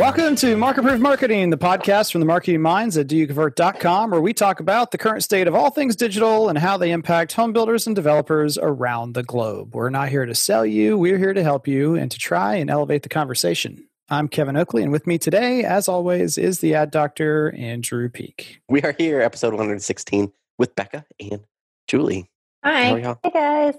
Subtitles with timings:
[0.00, 4.32] Welcome to Market Proof Marketing, the podcast from the marketing minds at doyouconvert.com, where we
[4.32, 7.86] talk about the current state of all things digital and how they impact home builders
[7.86, 9.74] and developers around the globe.
[9.74, 12.70] We're not here to sell you, we're here to help you and to try and
[12.70, 13.86] elevate the conversation.
[14.08, 18.62] I'm Kevin Oakley, and with me today, as always, is the ad doctor, Andrew Peek.
[18.70, 21.42] We are here, episode 116, with Becca and
[21.88, 22.30] Julie.
[22.64, 22.84] Hi.
[22.84, 23.74] How are Hey guys.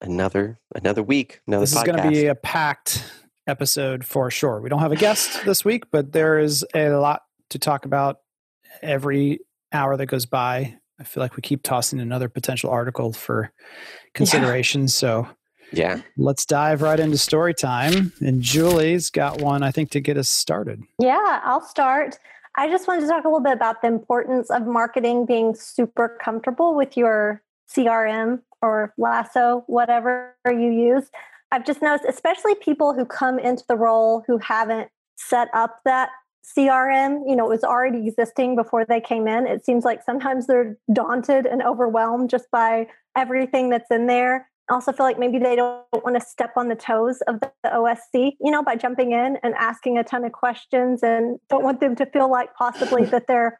[0.00, 3.02] Another another week, another This is going to be a packed
[3.46, 4.60] episode for sure.
[4.60, 8.20] We don't have a guest this week, but there is a lot to talk about
[8.82, 9.40] every
[9.72, 10.76] hour that goes by.
[10.98, 13.52] I feel like we keep tossing another potential article for
[14.14, 14.88] consideration.
[14.88, 15.28] So
[15.72, 18.12] yeah, let's dive right into story time.
[18.20, 20.82] And Julie's got one, I think, to get us started.
[20.98, 22.18] Yeah, I'll start.
[22.56, 26.16] I just wanted to talk a little bit about the importance of marketing being super
[26.22, 31.10] comfortable with your CRM or Lasso, whatever you use.
[31.56, 36.10] I've just noticed, especially people who come into the role who haven't set up that
[36.44, 39.46] CRM, you know, it was already existing before they came in.
[39.46, 44.50] It seems like sometimes they're daunted and overwhelmed just by everything that's in there.
[44.68, 47.50] I also feel like maybe they don't want to step on the toes of the
[47.64, 51.80] OSC, you know, by jumping in and asking a ton of questions and don't want
[51.80, 53.58] them to feel like possibly that they're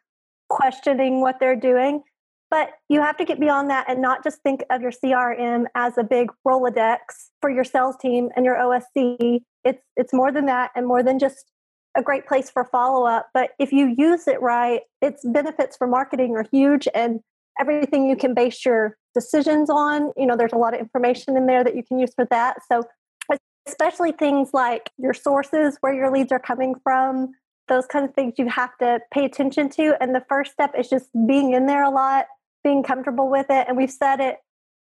[0.49, 2.03] questioning what they're doing.
[2.49, 5.97] But you have to get beyond that and not just think of your CRM as
[5.97, 6.99] a big Rolodex
[7.41, 9.41] for your sales team and your OSC.
[9.65, 11.51] It's it's more than that and more than just
[11.95, 13.29] a great place for follow up.
[13.33, 17.19] But if you use it right, its benefits for marketing are huge and
[17.59, 20.13] everything you can base your decisions on.
[20.15, 22.57] You know, there's a lot of information in there that you can use for that.
[22.71, 22.83] So
[23.67, 27.33] especially things like your sources, where your leads are coming from,
[27.67, 29.95] those kind of things you have to pay attention to.
[30.01, 32.25] And the first step is just being in there a lot,
[32.63, 33.65] being comfortable with it.
[33.67, 34.37] And we've said it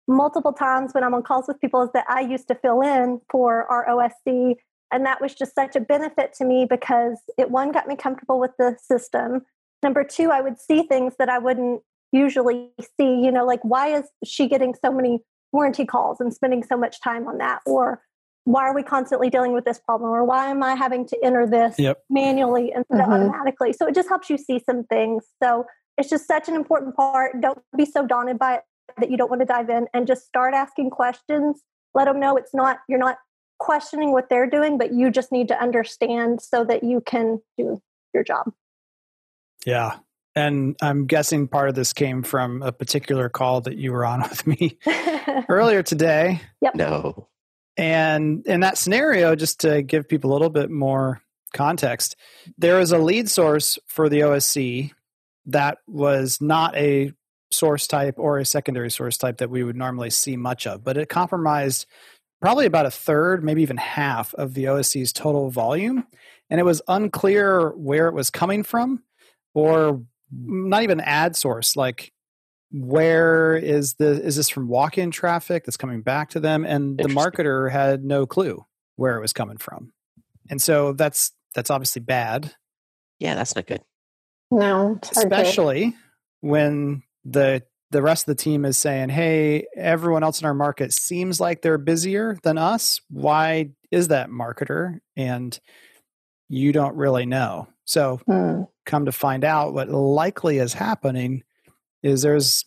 [0.08, 3.20] multiple times when I'm on calls with people is that I used to fill in
[3.30, 4.56] for our OSC.
[4.90, 8.38] And that was just such a benefit to me because it one got me comfortable
[8.38, 9.42] with the system.
[9.82, 11.82] Number two, I would see things that I wouldn't
[12.12, 15.20] usually see, you know, like why is she getting so many
[15.50, 17.60] warranty calls and spending so much time on that?
[17.64, 18.02] Or
[18.44, 20.10] why are we constantly dealing with this problem?
[20.10, 22.02] Or why am I having to enter this Yep.
[22.10, 23.12] manually instead Mm-hmm.
[23.12, 23.72] of automatically?
[23.72, 25.24] So it just helps you see some things.
[25.42, 25.64] So
[25.98, 27.40] it's just such an important part.
[27.40, 28.62] Don't be so daunted by it
[28.98, 31.62] that you don't want to dive in and just start asking questions.
[31.94, 33.18] Let them know it's not, you're not
[33.58, 37.80] questioning what they're doing, but you just need to understand so that you can do
[38.12, 38.52] your job.
[39.64, 39.98] Yeah.
[40.34, 44.22] And I'm guessing part of this came from a particular call that you were on
[44.28, 44.78] with me
[45.48, 46.40] earlier today.
[46.60, 46.74] Yep.
[46.74, 47.28] No,
[47.76, 52.16] And in that scenario, just to give people a little bit more context,
[52.56, 54.92] there is a lead source for the OSC
[55.46, 57.12] that was not a
[57.50, 60.96] source type or a secondary source type that we would normally see much of, but
[60.96, 61.86] it compromised
[62.40, 66.06] probably about a third, maybe even half of the OSC's total volume.
[66.50, 69.02] And it was unclear where it was coming from
[69.54, 70.02] or
[70.32, 71.76] not even ad source.
[71.76, 72.12] Like,
[72.70, 77.04] where is the is this from walk-in traffic that's coming back to them and the
[77.04, 78.64] marketer had no clue
[78.96, 79.92] where it was coming from
[80.48, 82.54] and so that's that's obviously bad
[83.22, 83.82] yeah, that's not good.
[84.52, 85.94] No, it's hard to- especially
[86.40, 90.92] when the the rest of the team is saying hey everyone else in our market
[90.92, 95.60] seems like they're busier than us why is that marketer and
[96.48, 98.62] you don't really know so Hmm.
[98.86, 101.42] come to find out what likely is happening
[102.02, 102.64] is there's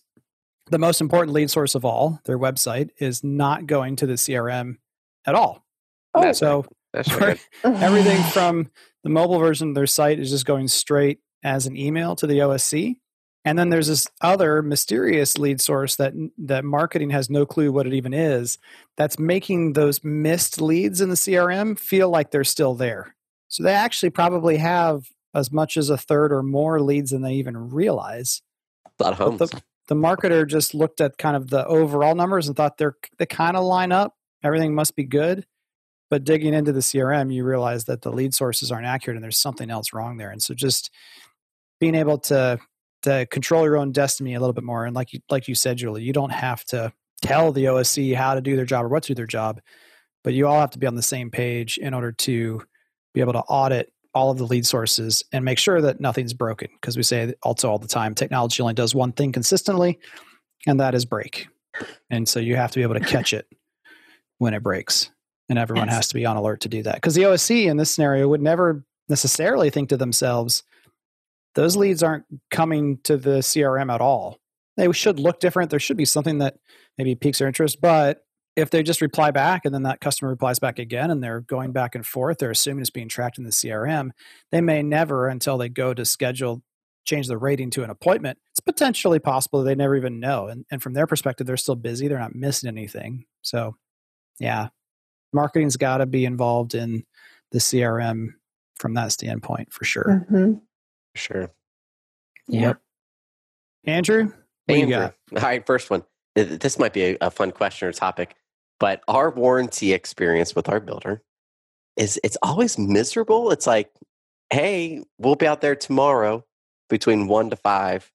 [0.71, 4.77] the most important lead source of all their website is not going to the crm
[5.25, 5.65] at all
[6.13, 6.21] Oh.
[6.21, 7.39] That's so That's good.
[7.65, 8.69] everything from
[9.03, 12.39] the mobile version of their site is just going straight as an email to the
[12.39, 12.97] osc
[13.45, 17.85] and then there's this other mysterious lead source that that marketing has no clue what
[17.85, 18.57] it even is
[18.97, 23.15] that's making those missed leads in the crm feel like they're still there.
[23.47, 27.33] So they actually probably have as much as a third or more leads than they
[27.33, 28.41] even realize.
[28.99, 29.39] A lot of homes.
[29.39, 33.27] the, the marketer just looked at kind of the overall numbers and thought they're they
[33.27, 34.15] kind of line up.
[34.43, 35.45] Everything must be good.
[36.09, 39.39] But digging into the crm you realize that the lead sources aren't accurate and there's
[39.39, 40.31] something else wrong there.
[40.31, 40.89] And so just
[41.79, 42.59] being able to
[43.03, 44.85] to control your own destiny a little bit more.
[44.85, 46.91] And like you like you said julie you don't have to
[47.21, 49.61] tell the osc how to do their job or what to do their job
[50.23, 52.61] but you all have to be on the same page in order to
[53.13, 56.67] be able to audit all of the lead sources and make sure that nothing's broken
[56.73, 59.99] because we say also all the time technology only does one thing consistently
[60.67, 61.47] and that is break.
[62.09, 63.47] And so you have to be able to catch it
[64.39, 65.11] when it breaks
[65.49, 65.95] and everyone Yes.
[65.95, 66.95] has to be on alert to do that.
[66.95, 70.63] Because the osc in this scenario would never necessarily think to themselves
[71.55, 74.37] those leads aren't coming to the crm at all
[74.77, 76.57] they should look different there should be something that
[76.97, 78.25] maybe piques their interest but
[78.55, 81.71] if they just reply back and then that customer replies back again and they're going
[81.71, 84.11] back and forth, they're assuming it's being tracked in the CRM.
[84.51, 86.63] They may never, until they go to schedule,
[87.03, 88.39] change the rating to an appointment.
[88.51, 90.47] It's potentially possible they never even know.
[90.47, 92.07] And, and from their perspective, they're still busy.
[92.07, 93.25] They're not missing anything.
[93.41, 93.75] So,
[94.39, 94.69] yeah,
[95.33, 97.03] marketing's got to be involved in
[97.51, 98.29] the CRM
[98.77, 100.25] from that standpoint for sure.
[100.31, 100.53] Mm-hmm.
[101.15, 101.51] Sure.
[102.47, 102.61] Yeah.
[102.61, 102.81] Yep.
[103.85, 104.35] Andrew, what
[104.75, 104.87] Andrew.
[104.87, 105.15] you got?
[105.35, 106.03] All right, first one.
[106.35, 108.35] This might be a, a fun question or topic,
[108.79, 111.21] but our warranty experience with our builder
[111.95, 113.51] is it's always miserable.
[113.51, 113.91] It's like,
[114.49, 116.45] hey, we'll be out there tomorrow
[116.89, 118.11] between one to five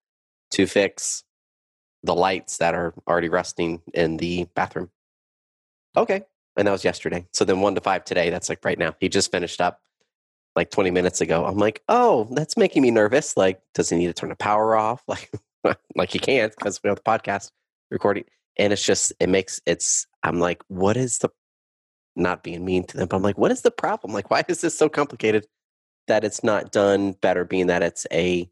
[0.53, 1.25] to fix
[2.03, 4.91] the lights that are already rusting in the bathroom.
[5.97, 6.23] Okay.
[6.57, 7.27] And that was yesterday.
[7.33, 8.97] So then one to five today, that's like right now.
[9.01, 9.81] He just finished up
[10.57, 11.45] like 20 minutes ago.
[11.45, 13.37] I'm like, oh, that's making me nervous.
[13.37, 15.03] Like, does he need to turn the power off?
[15.63, 17.51] Like, like he can't because we have the podcast
[17.91, 18.25] recording.
[18.57, 21.29] And it's just, it makes it's, I'm like, what is the,
[22.17, 24.15] not being mean to them, but I'm like, what is the problem?
[24.15, 25.47] Like, why is this so complicated
[26.09, 28.51] that it's not done better, being that it's a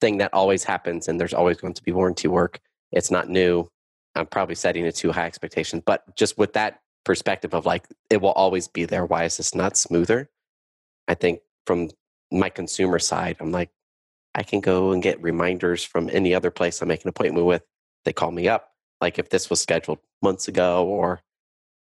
[0.00, 2.60] thing that always happens and there's always going to be warranty work.
[2.92, 3.68] It's not new.
[4.14, 8.20] I'm probably setting it too high expectations, but just with that perspective of like, it
[8.20, 9.04] will always be there.
[9.04, 10.30] Why is this not smoother?
[11.08, 11.90] I think from
[12.30, 13.70] my consumer side, I'm like,
[14.34, 17.62] I can go and get reminders from any other place I make an appointment with.
[18.04, 18.70] They call me up.
[19.00, 21.20] Like if this was scheduled months ago, or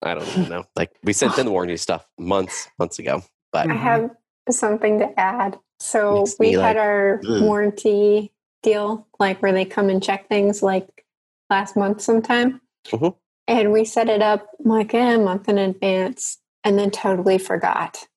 [0.02, 0.64] I don't even know.
[0.76, 3.24] Like we sent in the warranty stuff months, months ago.
[3.52, 4.10] But I have
[4.50, 5.60] something to add.
[5.80, 7.42] So we had like, our ugh.
[7.42, 8.32] warranty
[8.64, 11.06] deal, like where they come and check things like
[11.50, 12.62] last month sometime.
[12.88, 13.16] Mhm.
[13.48, 18.08] And we set it up like eh, a month in advance and then totally forgot.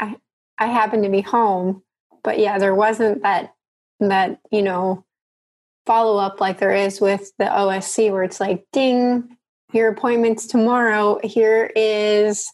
[0.00, 0.16] I
[0.60, 1.82] I happened to be home,
[2.22, 3.54] but yeah, there wasn't that
[3.98, 5.04] that, you know,
[5.86, 9.36] follow up like there is with the OSC where it's like ding,
[9.72, 11.18] your appointment's tomorrow.
[11.24, 12.46] Here is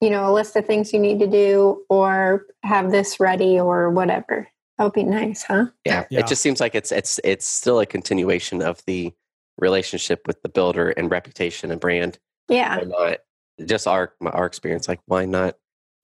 [0.00, 3.90] you know, a list of things you need to do or have this ready or
[3.90, 4.48] whatever.
[4.78, 5.66] That would be nice, huh?
[5.84, 6.20] yeah, Yeah.
[6.20, 9.12] it just seems like it's it's it's still a continuation of the
[9.58, 12.18] relationship with the builder and reputation and brand.
[12.48, 12.76] Yeah.
[12.76, 13.18] Why uh, not
[13.66, 14.86] just our our experience?
[14.86, 15.56] Like, why not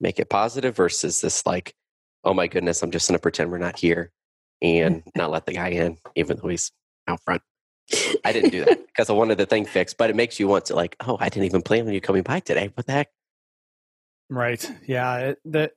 [0.03, 1.73] make it positive versus this like,
[2.23, 4.11] oh my goodness, I'm just going to pretend we're not here
[4.61, 6.71] and not let the guy in, even though he's
[7.07, 7.41] out front.
[8.23, 10.65] I didn't do that because I wanted the thing fixed, but it makes you want
[10.65, 12.69] to like, oh, I didn't even plan on you coming by today.
[12.75, 13.09] What the heck?
[14.29, 14.71] Right.
[14.85, 15.17] Yeah.
[15.17, 15.71] It, that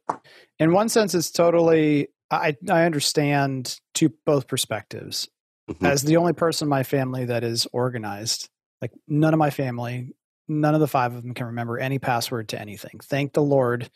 [0.59, 2.09] in one sense, it's totally.
[2.31, 5.29] I I understand to both perspectives.
[5.71, 5.87] Mhm.
[5.87, 8.49] As the only person in my family that is organized,
[8.81, 10.13] like none of my family,
[10.49, 13.01] none of the five of them can remember any password to anything.
[13.03, 13.91] Thank the Lord.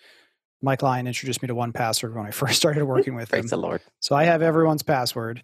[0.62, 3.40] Mike Lyon introduced me to one password when I first started working with him.
[3.40, 3.80] Praise the Lord.
[4.00, 5.42] So I have everyone's password.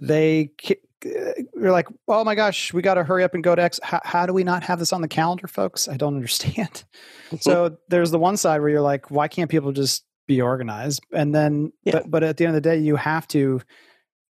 [0.00, 3.54] They ki- uh, you're like, oh my gosh, we got to hurry up and go
[3.54, 3.78] to X.
[3.82, 5.88] How, how do we not have this on the calendar, folks?
[5.88, 6.84] I don't understand.
[7.26, 7.36] Mm-hmm.
[7.40, 11.02] so there's the one side where you're like, why can't people just be organized?
[11.12, 11.92] And then, Yeah.
[11.92, 13.60] but but at the end of the day, you have to.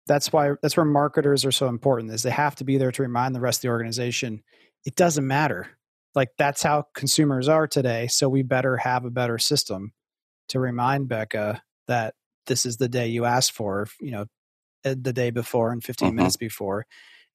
[0.06, 2.12] That's why that's where marketers are so important.
[2.12, 4.44] Is they have to be there to remind the rest of the organization.
[4.86, 5.68] It doesn't matter.
[6.14, 8.08] Like that's how consumers are today.
[8.08, 9.94] So we better have a better system
[10.50, 12.16] to remind Becca that
[12.48, 13.88] this is the day you asked for.
[14.00, 14.26] You know,
[14.86, 16.16] uh, the day before and 15 Mhm.
[16.16, 16.86] minutes before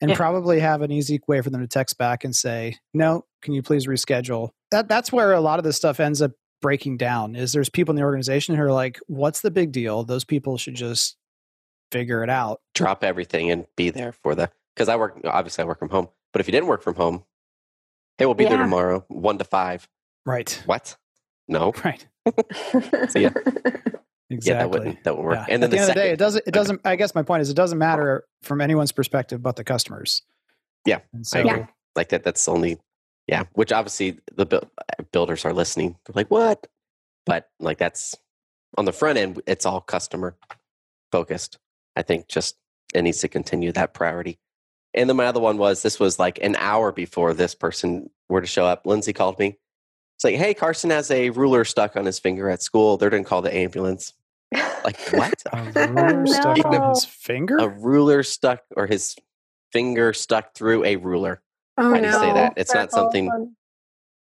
[0.00, 0.16] and Yeah.
[0.16, 3.62] probably have an easy way for them to text back and say no can you
[3.62, 7.52] please reschedule that that's where a lot of this stuff ends up breaking down is
[7.52, 10.74] there's people in the organization who are like what's the big deal those people should
[10.74, 11.16] just
[11.90, 15.66] figure it out Drop everything and be there for the because I work obviously I
[15.66, 16.08] work from home.
[16.32, 17.24] But if you didn't work from home,
[18.18, 19.88] hey, we'll be there tomorrow, one to five.
[20.26, 20.96] right What?
[21.48, 21.72] No.
[21.84, 22.06] right
[23.10, 23.30] See ya.
[23.34, 23.86] exactly
[24.30, 25.34] Yeah, that wouldn't that would work.
[25.34, 25.46] Yeah.
[25.48, 27.14] And then at the, the, end of the day it doesn't it doesn't i guess
[27.14, 30.22] my point is it doesn't matter from anyone's perspective but the customers
[30.86, 31.64] Yeah, and so agree.
[31.96, 32.78] like that that's only
[33.26, 36.66] yeah which obviously the buil- uh, builders are listening they're like what
[37.24, 38.14] but like that's
[38.76, 40.36] on the front end it's all customer
[41.10, 41.58] focused
[41.96, 42.56] i think just
[42.94, 44.38] it needs to continue that priority
[44.94, 48.40] and then my other one was this was like an hour before this person were
[48.42, 49.58] to show up lindsay called me
[50.18, 53.22] it's like hey carson has a ruler stuck on his finger at school they're going
[53.22, 54.12] to call the ambulance
[54.84, 59.14] like what a ruler stuck on his finger a ruler stuck or his
[59.72, 61.40] finger stuck through a ruler
[61.76, 62.54] oh Why do you say that?
[62.56, 63.54] It's not That's all something- fun.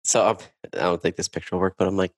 [0.03, 0.37] so I'm,
[0.73, 2.11] I don't think this picture will work, but I'm like,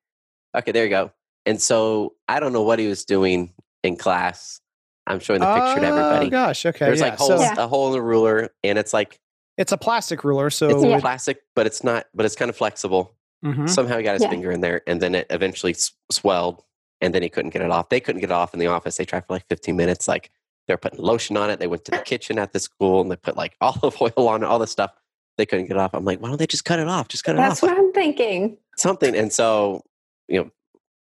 [0.58, 1.12] okay, there you go.
[1.46, 4.60] And so I don't know what he was doing in class.
[5.08, 6.30] I'm showing the picture to Oh, everybody.
[6.30, 7.10] gosh okay There's yeah.
[7.10, 7.56] like holes, so Yeah.
[7.58, 9.20] a hole in the ruler, and it's like
[9.58, 12.06] it's a plastic ruler so it's it- plastic, but it's not.
[12.14, 13.16] But it's kind of flexible.
[13.44, 13.70] Mhm.
[13.70, 14.30] Somehow he got his Yeah.
[14.30, 16.64] finger in there, and then it eventually s- swelled,
[17.02, 17.90] and then he couldn't get it off.
[17.90, 18.98] They couldn't get it off in the office.
[18.98, 20.08] They tried for like 15 minutes.
[20.08, 20.32] Like
[20.68, 21.60] they're putting lotion on it.
[21.60, 24.44] They went to the kitchen at the school and they put like olive oil on
[24.44, 24.92] it, all this stuff.
[25.38, 25.92] they couldn't get it off.
[25.94, 27.08] I'm like, why don't they just cut it off?
[27.08, 27.70] Just cut it That's off.
[27.70, 28.58] That's what I'm thinking.
[28.76, 29.16] Something.
[29.16, 29.84] And so,
[30.28, 30.52] you know,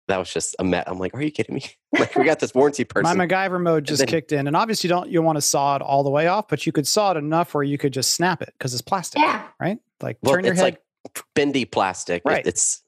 [0.07, 0.87] that was just a met.
[0.87, 1.63] I'm like, are you kidding me?
[1.99, 3.17] like, we got this warranty person.
[3.17, 5.75] My MacGyver mode just then- kicked in, and obviously, you don't you want to saw
[5.77, 8.11] it all the way off, but you could saw it enough where you could just
[8.11, 9.47] snap it because it's plastic, Yeah.
[9.59, 9.79] right?
[9.99, 10.61] Like well, turn your head.
[10.63, 10.81] like
[11.35, 12.23] bendy plastic.
[12.25, 12.45] It- Right.
[12.47, 12.83] It's,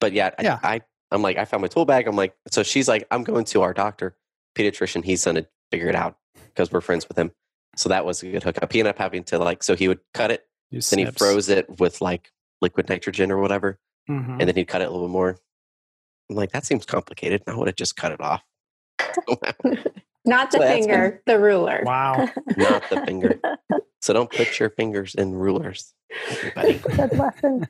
[0.00, 0.58] but yeah, I- Yeah.
[0.62, 2.08] I, I'm like, I found my tool bag.
[2.08, 4.16] I'm like, so she's like, I'm going to our doctor,
[4.56, 5.04] pediatrician.
[5.04, 6.16] He's to figure it out
[6.46, 7.30] because we're friends with him.
[7.76, 8.72] So that was a good hookup.
[8.72, 11.48] He ended up having to like, so he would cut it, use then he froze
[11.48, 13.78] it with like liquid nitrogen or whatever,
[14.08, 14.38] Mhm.
[14.40, 15.36] and then he'd cut it a little bit more.
[16.30, 17.42] I'm like, that seems complicated.
[17.46, 18.42] I would have just cut it off.
[20.24, 21.82] Not the So that's finger, the ruler.
[21.84, 22.28] Wow.
[22.56, 23.40] Not the finger.
[24.00, 25.94] So don't put your fingers in rulers.
[26.28, 26.74] everybody.
[26.96, 27.68] Good lesson.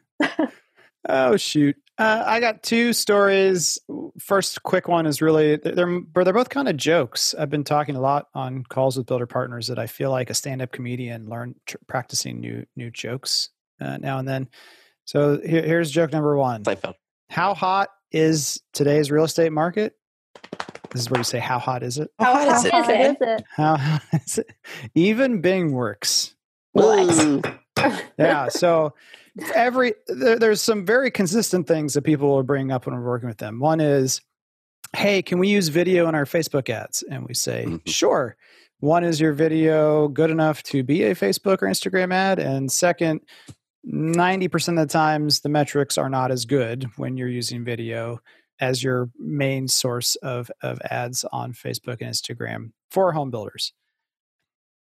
[1.09, 1.77] Oh shoot!
[1.99, 3.79] Uh, I got two stories.
[4.19, 7.35] First, quick one is really they're they're both kind of jokes.
[7.39, 10.35] I've been talking a lot on calls with builder partners that I feel like a
[10.35, 14.49] stand up comedian learn tr- practicing new new jokes uh, now and then.
[15.05, 16.65] So here, here's joke number one.
[16.65, 16.95] Seinfeld.
[17.29, 19.95] How hot is today's real estate market?
[20.95, 22.73] This is where you say, "How hot is it?" How hot is hot it?
[22.73, 23.11] How is it?
[23.11, 23.45] is it?
[23.57, 24.51] How hot is it?
[24.95, 26.35] Even Bing works.
[26.73, 27.45] What?
[28.19, 28.95] Yeah so
[29.55, 33.29] every there, there's some very consistent things that people will bring up when we're working
[33.29, 34.21] with them one is
[34.97, 37.81] hey can we use video in our facebook ads and we say Mhm.
[37.87, 38.37] sure
[38.79, 43.21] one is your video good enough to be a facebook or instagram ad and second
[43.87, 48.21] 90% of the times the metrics are not as good when you're using video
[48.65, 53.73] as your main source of, of ads on facebook and instagram for home builders.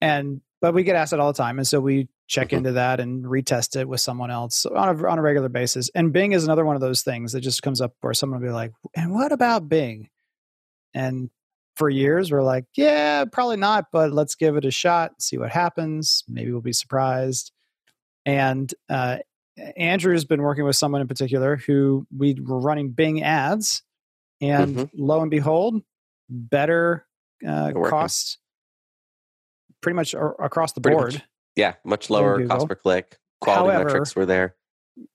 [0.01, 2.59] And but we get asked it all the time and so we check Mhm.
[2.59, 5.91] into that and retest it with someone else on a, on a regular basis.
[5.95, 8.49] And bing is another one of those things that just comes up where someone will
[8.49, 10.09] be like and what about bing?
[10.95, 11.31] And
[11.77, 15.51] for years we're like yeah probably not but let's give it a shot see what
[15.51, 16.25] happens.
[16.29, 17.53] Maybe we'll be surprised.
[18.27, 19.19] And uh,
[19.77, 23.83] andrew's been working with someone in particular who we were running bing ads
[24.41, 24.91] and Mhm.
[24.95, 25.83] lo and behold
[26.29, 27.07] better
[27.47, 28.39] uh, costs
[29.81, 31.23] pretty much across the Pretty board much.
[31.57, 33.19] Yeah, much lower cost per click.
[33.41, 34.55] Quality However, metrics were there.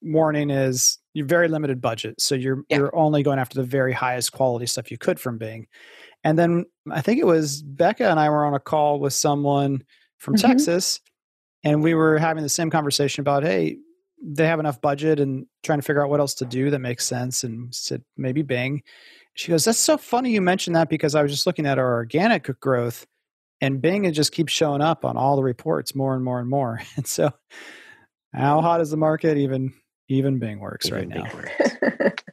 [0.02, 2.78] warning is you're very limited budget so you're Yeah.
[2.78, 5.68] you're only going after the very highest quality stuff you could from bing
[6.24, 9.84] and then i think it was becca and i were on a call with someone
[10.18, 10.42] from Mhm.
[10.42, 11.02] texas
[11.64, 13.78] and we were having the same conversation about hey
[14.22, 17.06] they have enough budget and trying to figure out what else to do that makes
[17.06, 18.82] sense and said maybe bing
[19.34, 21.94] she goes that's so funny you mentioned that because i was just looking at our
[21.96, 23.06] organic growth
[23.62, 26.50] and bing it just keeps showing up on all the reports more and more and
[26.50, 27.30] more and so
[28.34, 29.74] how hot is the market even
[30.08, 32.22] even bing works right Even now works.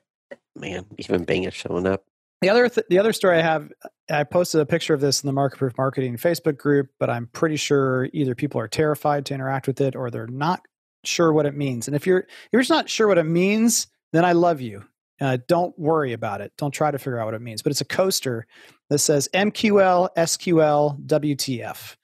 [0.56, 2.04] Man, even Bing is showing up.
[2.42, 3.70] the other th- the other story i have
[4.10, 7.26] i posted a picture of this in the market proof marketing facebook group but i'm
[7.28, 10.60] pretty sure either people are terrified to interact with it or they're not
[11.04, 13.86] sure what it means and if you're if you're just not sure what it means
[14.12, 14.84] then i love you
[15.20, 17.80] uh, don't worry about it don't try to figure out what it means but it's
[17.80, 18.46] a coaster
[18.88, 21.96] that says mql sql wtf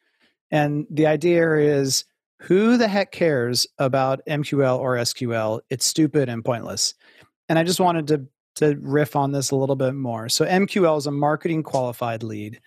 [0.50, 2.04] and the idea is
[2.42, 6.94] who the heck cares about mql or sql it's stupid and pointless
[7.48, 8.26] and i just wanted to
[8.58, 10.28] to riff on this a little bit more.
[10.28, 12.60] So MQL is a marketing qualified lead.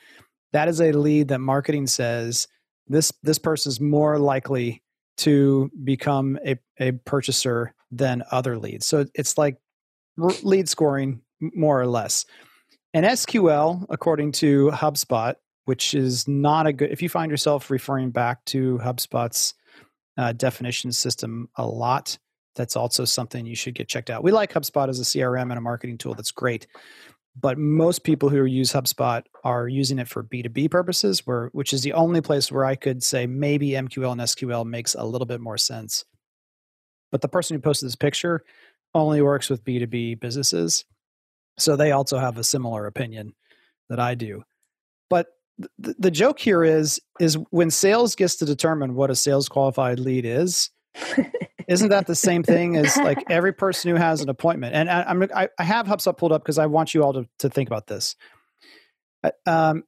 [0.53, 2.47] That is a lead that marketing says
[2.88, 4.83] this this person is more likely
[5.18, 8.86] to become a, a purchaser than other leads.
[8.86, 9.58] So it's like
[10.18, 12.25] lead scoring more or less.
[12.94, 18.12] And SQL, according to HubSpot, which is not a good if you find yourself referring
[18.12, 19.53] back to HubSpot's
[20.18, 22.18] uh, definition system a lot,
[22.56, 24.24] that's also something you should get checked out.
[24.24, 26.13] We like HubSpot as a CRM and a marketing tool.
[26.13, 26.68] That's great.
[27.39, 31.81] But most people who use HubSpot are using it for B2B purposes, where which is
[31.81, 35.39] the only place where I could say maybe MQL and SQL makes a little bit
[35.39, 36.03] more sense.
[37.11, 38.43] But the person who posted this picture
[38.93, 40.85] only works with B2B businesses.
[41.57, 43.33] So they also have a similar opinion
[43.89, 44.43] that I do.
[45.09, 45.27] But
[45.83, 50.00] th- the joke here is is when sales gets to determine what a sales qualified
[50.00, 50.69] lead is,
[51.72, 54.75] isn't that the same thing as like every person who has an appointment?
[54.75, 57.28] And I, i'm I, I have hubspot pulled up because i want you all to,
[57.40, 58.16] to think about this.
[59.24, 59.84] Uh, um,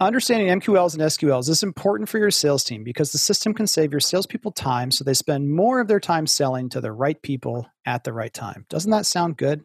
[0.00, 3.92] understanding mqls and sqls is important for your sales team because the system can save
[3.92, 7.66] your salespeople time so they spend more of their time selling to the right people
[7.86, 8.66] at the right time.
[8.68, 9.64] Doesn't that sound good?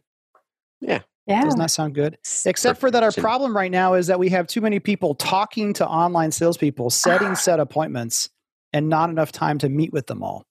[0.82, 1.02] Yeah.
[1.26, 1.44] Yeah.
[1.44, 2.18] doesn't that sound good?
[2.46, 5.74] Except for that our problem right now is that we have too many people talking
[5.74, 8.30] to online salespeople setting set appointments
[8.74, 10.46] and not enough time to meet with them all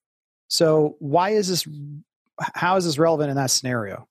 [0.49, 1.67] so why is this
[2.55, 4.07] how is this relevant in that scenario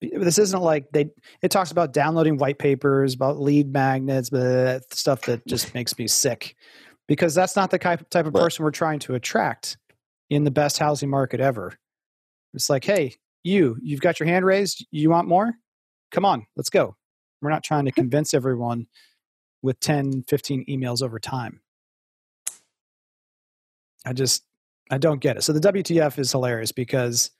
[0.00, 1.10] this isn't like they
[1.42, 6.06] it talks about downloading white papers about lead magnets but stuff that just makes me
[6.06, 6.56] sick
[7.10, 9.76] because that's not the type type of person we're trying to attract
[10.30, 11.76] in the best housing market ever.
[12.54, 14.86] It's like, hey, you, you've got your hand raised.
[14.92, 15.52] You want more?
[16.12, 16.94] Come on, let's go.
[17.42, 18.86] We're not trying to convince everyone
[19.60, 21.60] with 10, 15 emails over time.
[24.04, 24.44] I just,
[24.90, 25.42] I don't get it.
[25.42, 27.30] So the WTF is hilarious because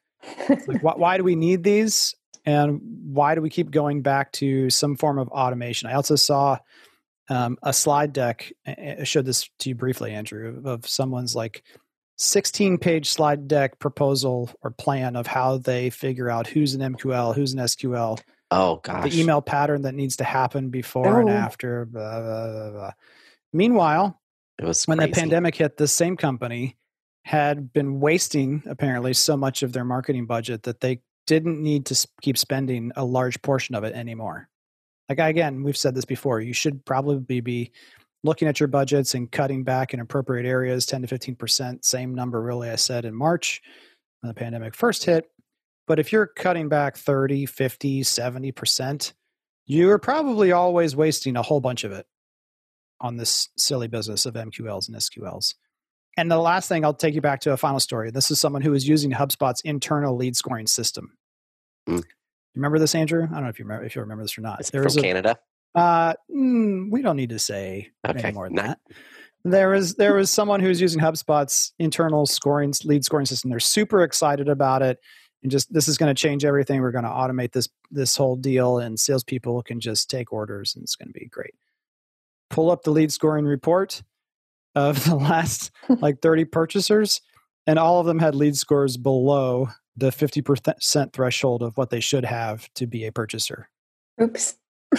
[0.66, 2.14] like, why, why do we need these?
[2.46, 2.80] And
[3.12, 5.88] why do we keep going back to some form of automation?
[5.88, 6.58] I also saw
[7.28, 8.52] um, a slide deck.
[8.66, 11.62] I I showed this to you briefly, Andrew, of someone's like
[12.16, 17.34] 16 page slide deck proposal or plan of how they figure out who's an MQL,
[17.34, 19.10] who's an SQL, Oh gosh.
[19.10, 21.32] the email pattern that needs to happen before and Oh.
[21.32, 21.86] after.
[21.86, 22.90] Blah, blah, blah, blah.
[23.52, 24.19] Meanwhile,
[24.60, 25.12] It was when crazy.
[25.12, 26.76] the pandemic hit, this same company
[27.24, 32.08] had been wasting apparently so much of their marketing budget that they didn't need to
[32.20, 34.50] keep spending a large portion of it anymore.
[35.08, 36.40] Like again, we've said this before.
[36.40, 37.72] You should probably be
[38.22, 41.86] looking at your budgets and cutting back in appropriate areas, ten to fifteen percent.
[41.86, 42.68] Same number, really.
[42.68, 43.62] I said in March
[44.20, 45.30] when the pandemic first hit.
[45.86, 49.14] But if you're cutting back 30, 50, 70 percent,
[49.64, 52.06] you're probably always wasting a whole bunch of it
[53.00, 55.54] on this silly business of MQLs and SQLs.
[56.16, 58.10] And the last thing, I'll take you back to a final story.
[58.10, 61.16] This is someone who is using HubSpot's internal lead scoring system.
[61.88, 62.02] Mm.
[62.54, 63.22] Remember this, Andrew?
[63.24, 64.60] I don't know if you remember if you remember this or not.
[64.60, 65.38] Is There from a- Canada?
[65.74, 68.80] uh, mm, we don't need to say Okay, any more than that.
[69.44, 73.48] There was there was someone who was using HubSpot's internal scoring lead scoring system.
[73.50, 74.98] They're super excited about it,
[75.42, 76.82] and just this is going to change everything.
[76.82, 80.82] We're going to automate this this whole deal, and salespeople can just take orders, and
[80.82, 81.54] it's going to be great.
[82.50, 84.02] Pull up the lead scoring report
[84.74, 87.20] of the last like thirty purchasers,
[87.66, 92.00] and all of them had lead scores below the fifty percent threshold of what they
[92.00, 93.68] should have to be a purchaser.
[94.20, 94.56] Oops.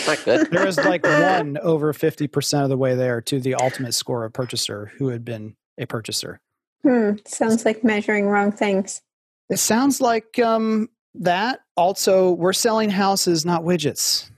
[0.07, 0.47] Not good.
[0.51, 4.33] There was like one over 50% of the way there to the ultimate score of
[4.33, 6.39] purchaser who had been a purchaser.
[6.83, 7.13] Hmm.
[7.25, 9.01] Sounds like measuring wrong things.
[9.49, 11.59] It sounds like um, that.
[11.75, 14.29] Also, we're selling houses, not widgets.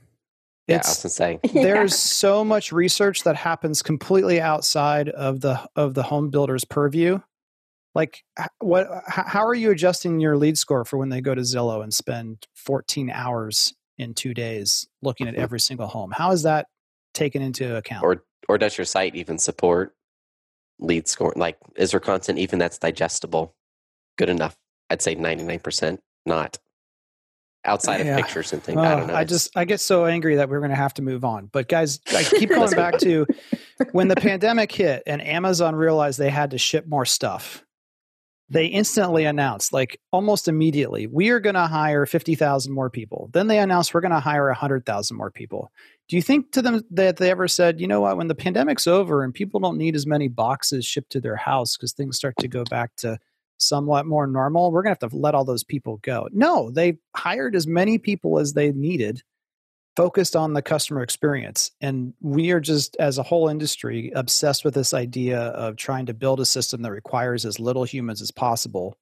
[0.66, 1.50] Yeah, It's was gonna say.
[1.52, 7.20] there's so much research that happens completely outside of the of the home builder's purview.
[7.94, 8.24] Like,
[8.58, 8.88] what?
[9.06, 12.46] How are you adjusting your lead score for when they go to Zillow and spend
[12.56, 15.38] 14 hours in two days looking at Mhm.
[15.38, 16.10] every single home?
[16.10, 16.66] How is that
[17.12, 18.02] taken into account?
[18.04, 19.94] Or or does your site even support
[20.80, 21.32] lead score?
[21.36, 23.54] Like, is there content even that's digestible?
[24.18, 24.56] Good enough.
[24.90, 26.58] I'd say ninety nine percent not.
[27.66, 28.12] Outside Yeah.
[28.12, 29.14] of pictures and things, I Oh, don't know.
[29.14, 31.46] I just I get so angry that we're going to have to move on.
[31.52, 33.26] But guys, I keep going back to
[33.92, 37.64] when the pandemic hit and Amazon realized they had to ship more stuff.
[38.50, 43.30] They instantly announced, like almost immediately, we are going to hire fifty thousand more people.
[43.32, 45.72] Then they announced we're going to hire hundred thousand more people.
[46.08, 48.86] Do you think to them that they ever said, you know what, when the pandemic's
[48.86, 52.34] over and people don't need as many boxes shipped to their house because things start
[52.40, 53.18] to go back to
[53.68, 56.28] somewhat more normal, we're going to have to let all those people go.
[56.32, 59.22] No, they hired as many people as they needed,
[59.96, 61.70] focused on the customer experience.
[61.80, 66.14] And we are just, as a whole industry, obsessed with this idea of trying to
[66.14, 68.96] build a system that requires as little humans as possible.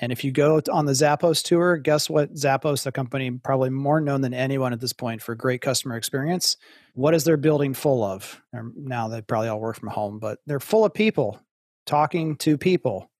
[0.00, 2.32] And if you go on the Zappos tour, guess what?
[2.34, 6.56] Zappos, a company probably more known than anyone at this point for great customer experience,
[6.94, 8.40] what is their building full of?
[8.52, 11.40] Now they probably all work from home, but they're full of people
[11.84, 13.10] talking to people.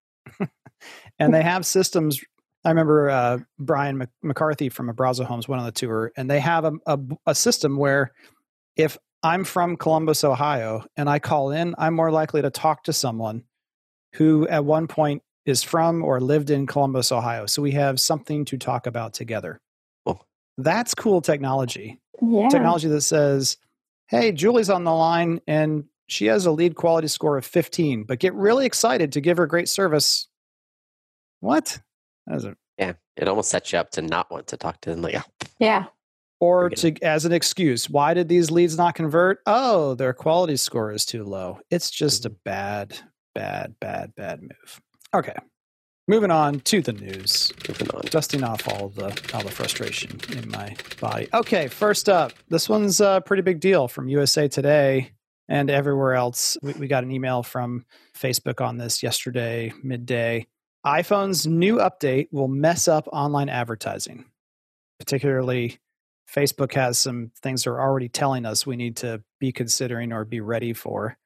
[1.18, 2.20] And they have systems.
[2.64, 6.40] I remember uh, Brian Mc- McCarthy from Abrazo Homes went on the tour, and they
[6.40, 8.12] have a, a, a system where
[8.76, 12.92] if I'm from Columbus, Ohio, and I call in, I'm more likely to talk to
[12.92, 13.44] someone
[14.14, 17.46] who at one point is from or lived in Columbus, Ohio.
[17.46, 19.60] So we have something to talk about together.
[20.06, 20.26] Cool.
[20.56, 22.00] That's cool technology.
[22.20, 22.48] Yeah.
[22.48, 23.56] Technology that says,
[24.08, 28.18] hey, Julie's on the line and she has a lead quality score of 15, but
[28.18, 30.26] get really excited to give her great service.
[31.40, 31.80] What?
[32.26, 34.90] That is a yeah, it almost sets you up to not want to talk to
[34.90, 35.02] them.
[35.02, 35.86] Like, oh, Yeah.
[36.40, 40.92] or to as an excuse why did these leads not convert oh their quality score
[40.92, 42.36] is too low it's just a mm-hmm.
[42.44, 42.98] bad
[43.34, 44.80] bad bad bad move
[45.12, 45.34] okay
[46.06, 48.02] moving on to the news moving on.
[48.02, 53.00] dusting off all the all the frustration in my body okay first up this one's
[53.00, 55.10] a pretty big deal from usa today
[55.48, 57.84] and everywhere else we, we got an email from
[58.16, 60.46] facebook on this yesterday midday
[60.86, 64.24] iphone's new update will mess up online advertising
[64.98, 65.78] particularly
[66.30, 70.40] Facebook has some things they're already telling us we need to be considering or be
[70.40, 71.16] ready for.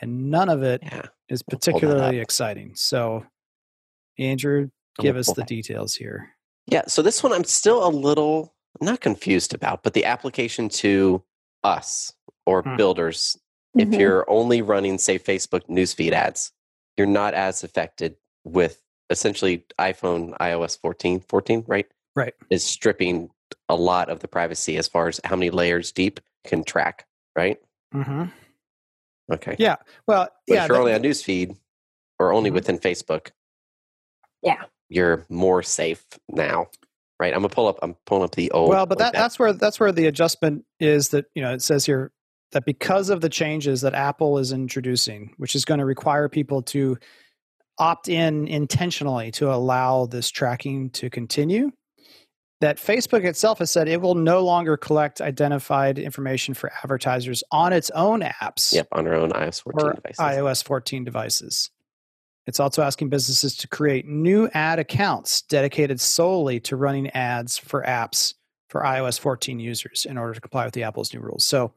[0.00, 1.06] And none of it Yeah.
[1.28, 2.76] is particularly exciting.
[2.76, 3.26] So,
[4.16, 4.68] Andrew,
[5.00, 6.30] give us the details here.
[6.66, 6.82] Yeah.
[6.86, 11.24] So this one I'm still a little not confused about, but the application to
[11.64, 12.12] us
[12.46, 12.76] or Hmm.
[12.76, 13.36] builders
[13.76, 13.98] if Mhm.
[13.98, 16.52] you're only running, say, Facebook newsfeed ads,
[16.96, 21.86] you're not as affected with essentially iPhone iOS 14, 14, right?
[22.16, 22.34] Right.
[22.50, 23.30] Is stripping
[23.68, 27.60] a lot of the privacy as far as how many layers deep can track, right?
[27.92, 28.24] hmm
[29.30, 29.56] Okay.
[29.58, 29.76] Yeah.
[30.06, 30.62] Well, But yeah.
[30.64, 31.56] if you're that- only on newsfeed
[32.18, 32.54] or only Mhm.
[32.54, 33.30] within Facebook,
[34.42, 34.64] Yeah.
[34.88, 36.68] you're more safe now,
[37.20, 37.32] right?
[37.34, 37.78] I'm gonna pull up.
[37.82, 38.70] I'm pulling up the old.
[38.70, 41.10] well, but like that, that's where that's where the adjustment is.
[41.10, 42.10] That you know, it says here
[42.52, 46.62] that because of the changes that Apple is introducing, which is going to require people
[46.62, 46.96] to
[47.78, 51.70] opt in intentionally to allow this tracking to continue.
[52.60, 57.72] That Facebook itself has said it will no longer collect identified information for advertisers on
[57.72, 58.74] its own apps.
[58.74, 60.18] Yep, on our own iOS 14 or devices.
[60.18, 61.70] iOS 14 devices.
[62.48, 67.84] It's also asking businesses to create new ad accounts dedicated solely to running ads for
[67.84, 68.34] apps
[68.68, 71.44] for iOS 14 users in order to comply with the Apple's new rules.
[71.44, 71.72] So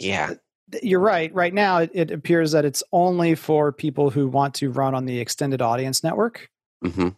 [0.00, 0.34] yeah,
[0.82, 1.32] you're right.
[1.34, 5.04] Right now, it, it appears that it's only for people who want to run on
[5.04, 6.48] the extended audience network.
[6.82, 7.08] hmm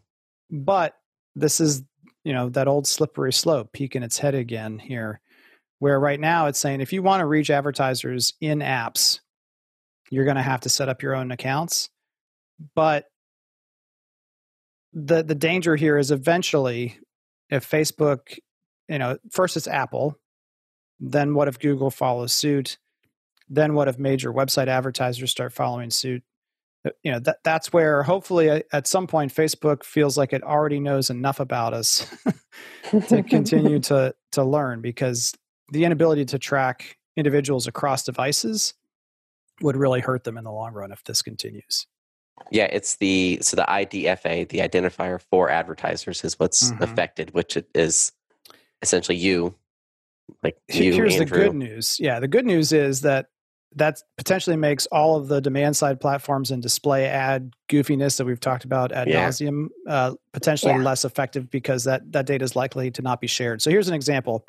[0.50, 0.94] But
[1.34, 1.82] this is,
[2.24, 5.20] you know, that old slippery slope peeking its head again here,
[5.78, 9.20] where right now it's saying if you want to reach advertisers in apps,
[10.10, 11.88] you're going to have to set up your own accounts.
[12.74, 13.06] But
[14.92, 16.98] the the danger here is eventually,
[17.50, 18.38] if Facebook,
[18.88, 20.18] you know, first it's Apple,
[21.04, 22.78] then what if Google follows suit?
[23.48, 26.22] Then what if major website advertisers start following suit?
[26.86, 30.42] Uh, You know, that that's where hopefully uh, at some point Facebook feels like it
[30.44, 32.06] already knows enough about us
[33.08, 35.34] to continue to to learn because
[35.72, 38.74] the inability to track individuals across devices
[39.60, 41.86] would really hurt them in the long run if this continues.
[42.50, 42.64] yeah.
[42.70, 46.80] It's the so the IDFA, the identifier for advertisers, is what's Mhm.
[46.80, 48.12] affected, which it is
[48.82, 49.54] essentially you,
[50.42, 51.18] like Here's Andrew.
[51.18, 51.98] the good news.
[52.00, 53.26] Yeah, the good news is that
[53.76, 58.38] that potentially makes all of the demand side platforms and display ad goofiness that we've
[58.40, 59.26] talked about ad Yeah.
[59.28, 60.82] nauseum uh, potentially Yeah.
[60.82, 63.62] less effective because that that data is likely to not be shared.
[63.62, 64.44] So here's an example.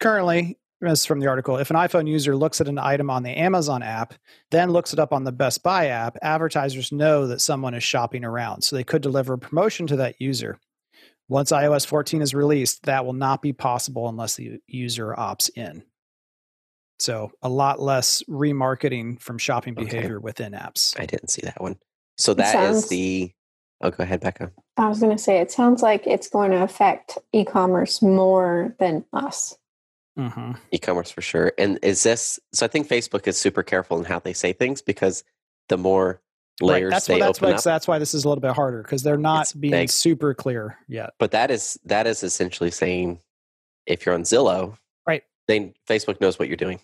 [0.00, 3.30] Currently, as from the article, if an iPhone user looks at an item on the
[3.30, 4.14] Amazon app,
[4.50, 8.24] then looks it up on the Best Buy app, advertisers know that someone is shopping
[8.24, 10.58] around, so they could deliver a promotion to that user.
[11.28, 15.82] Once iOS 14 is released, that will not be possible unless the user opts in.
[16.98, 19.84] So a lot less remarketing from shopping Okay.
[19.84, 20.98] behavior within apps.
[20.98, 21.78] I didn't see that one.
[22.16, 23.32] So that is sounds- the.
[23.80, 24.50] Oh, go ahead, Becca.
[24.76, 28.74] I was going to say, it sounds like it's going to affect e commerce more
[28.80, 29.56] than us.
[30.16, 31.52] hmm E-commerce for sure.
[31.58, 32.40] And is this?
[32.52, 35.22] So I think Facebook is super careful in how they say things because
[35.68, 36.20] the more
[36.60, 36.90] layers Right.
[36.90, 39.42] That's why that's why that's why this is a little bit harder because they're not
[39.42, 39.90] It's being vague.
[39.90, 41.10] super clear yet.
[41.18, 43.20] but that is that is essentially saying
[43.86, 45.22] if you're on Zillow, Right.
[45.46, 46.80] Then Facebook knows what you're doing.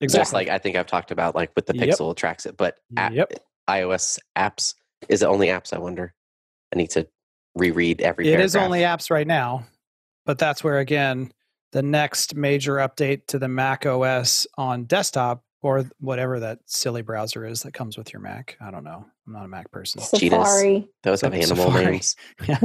[0.00, 0.20] Exactly.
[0.20, 1.88] Just like I think I've talked about, like with the Yep.
[1.88, 3.32] Pixel tracks it, but a- Yep.
[3.68, 4.74] iOS apps
[5.08, 5.72] is it only apps?
[5.72, 6.14] I wonder.
[6.72, 7.06] I need to
[7.54, 8.28] reread every.
[8.32, 8.64] It is paragraph.
[8.66, 9.66] only apps right now,
[10.26, 11.32] but that's where again
[11.72, 17.46] the next major update to the Mac OS on desktop or whatever that silly browser
[17.46, 18.56] is that comes with your Mac.
[18.60, 19.06] I don't know.
[19.26, 20.02] I'm not a Mac person.
[20.18, 20.38] Cheetahs.
[20.38, 20.88] Safari.
[21.02, 21.84] Those have animal Safari.
[21.86, 22.16] names.
[22.48, 22.58] Yeah.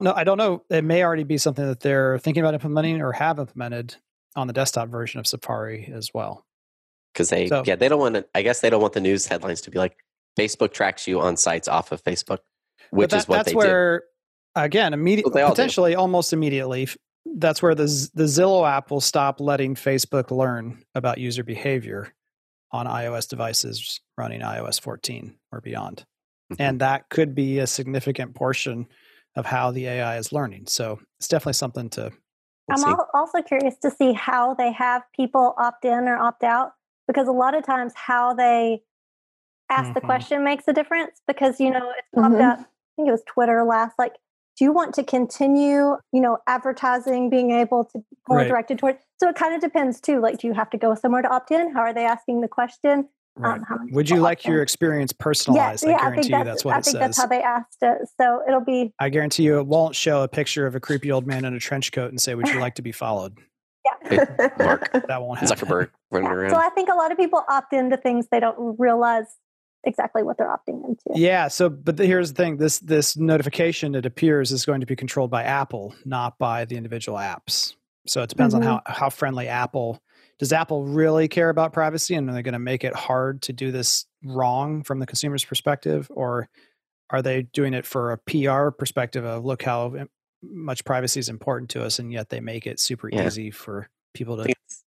[0.00, 0.64] No, I don't know.
[0.70, 3.94] It may already be something that they're thinking about implementing or have implemented
[4.34, 6.44] on the desktop version of Safari as well.
[7.12, 9.24] because they So- yeah they don't want to i guess they don't want the news
[9.26, 9.96] headlines to be like
[10.36, 12.38] facebook tracks you on sites off of facebook
[12.90, 14.02] which but that, is what that's they where
[14.56, 15.54] again immediately, Well, they all do.
[15.54, 16.88] potentially almost immediately
[17.36, 22.12] that's where the the Zillow app will stop letting Facebook learn about user behavior
[22.74, 26.04] on iOS devices running iOS 14 or beyond.
[26.50, 28.88] do And that could be a significant portion
[29.36, 30.66] of how the AI is learning.
[30.66, 32.10] So it's definitely something to
[32.66, 33.02] We'll I'm see.
[33.12, 36.72] also curious to see how they have people opt in or opt out
[37.06, 38.82] because a lot of times how they
[39.70, 40.04] ask the Mhm.
[40.06, 42.40] question makes a difference because you know it's popped Mhm.
[42.52, 42.64] up I
[42.96, 44.14] think it was Twitter last like
[44.56, 48.48] do you want to continue you know advertising being able to more Right.
[48.48, 51.22] directed toward so it kind of depends too like do you have to go somewhere
[51.22, 53.60] to opt in how are they asking the question right.
[53.70, 55.84] Um, Would you like your experience yeah, personalized?
[55.86, 57.00] I yeah, I guarantee think you that's, that's what I it think says.
[57.00, 57.98] that's how they asked it.
[58.20, 61.26] So it'll be I guarantee you it won't show a picture of a creepy old
[61.26, 63.38] man in a trench coat and say, Would you like to be followed?
[63.84, 64.24] yeah.
[64.58, 64.90] Mark.
[65.08, 65.56] That won't happen.
[65.56, 66.34] zuckerberg running Yeah.
[66.36, 69.26] around So I think a lot of people opt into things they don't realize
[69.82, 71.02] exactly what they're opting into.
[71.14, 71.48] Yeah.
[71.48, 74.96] So, but the, here's the thing: this this notification, it appears, is going to be
[74.96, 77.74] controlled by Apple, not by the individual apps.
[78.06, 78.66] So it depends Mm-hmm.
[78.68, 80.00] on how how friendly Apple
[80.38, 80.52] does.
[80.52, 83.70] Apple really care about privacy, and are they going to make it hard to do
[83.72, 86.48] this wrong from the consumer's perspective, or
[87.10, 89.94] are they doing it for a PR perspective of look how
[90.42, 93.26] much privacy is important to us, and yet they make it super Yeah.
[93.26, 94.84] easy for people to it's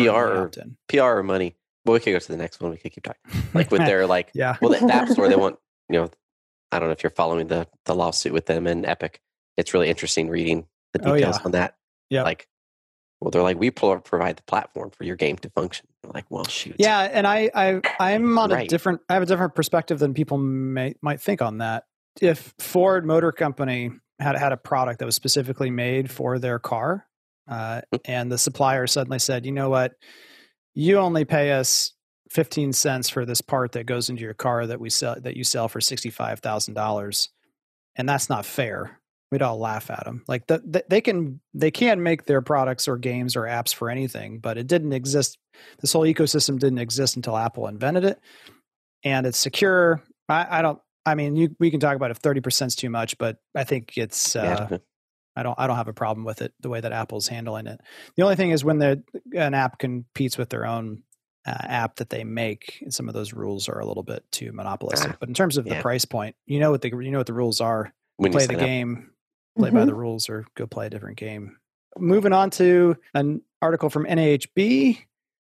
[0.00, 0.50] or-
[0.88, 2.70] pr or money Well, we could go to the next one.
[2.70, 3.20] We could keep talking.
[3.54, 4.56] Like with their like, yeah.
[4.60, 6.10] well, the, App Store, they want you know,
[6.70, 9.20] I don't know if you're following the the lawsuit with them and Epic.
[9.56, 11.44] It's really interesting reading the Oh, details yeah.
[11.44, 11.74] on that.
[12.12, 12.26] Yep.
[12.26, 12.46] Like,
[13.20, 15.86] well, they're like, we pro- provide the platform for your game to function.
[16.04, 16.76] Like, well, shoot.
[16.78, 20.36] Yeah, and I, I I'm on a different I have a different perspective than people
[20.36, 21.84] may might think on that.
[22.20, 27.06] If Ford Motor Company had had a product that was specifically made for their car,
[27.48, 29.92] uh, and the supplier suddenly said, "You know what?
[30.74, 31.92] You only pay us
[32.30, 35.44] 15 cents for this part that goes into your car that we sell that you
[35.44, 37.28] sell for $65,000."
[37.96, 39.01] And that's not fair.
[39.32, 40.22] We'd all laugh at them.
[40.28, 43.88] Like the, the, they can they can make their products or games or apps for
[43.90, 45.38] anything, but it didn't exist
[45.80, 48.20] this whole ecosystem didn't exist until Apple invented it,
[49.02, 50.02] and it's secure.
[50.28, 50.78] I, I don't.
[51.04, 53.64] I mean, you, we can talk about if thirty percent is too much, but I
[53.64, 54.36] think it's.
[54.36, 54.78] Uh, Yeah.
[55.34, 55.58] I don't.
[55.58, 57.80] I don't have a problem with it the way that Apple's handling it.
[58.16, 59.02] The only thing is when the
[59.34, 61.04] an app competes with their own
[61.46, 65.12] uh, app that they make, some of those rules are a little bit too monopolistic.
[65.12, 67.26] Ah, but in terms of the price point, you know what the you know what
[67.26, 67.94] the rules are.
[68.18, 69.10] when you play the game,
[69.56, 69.86] play by Mhm.
[69.86, 71.58] the rules, or go play a different game.
[71.98, 74.98] Moving on to an article from NAHB.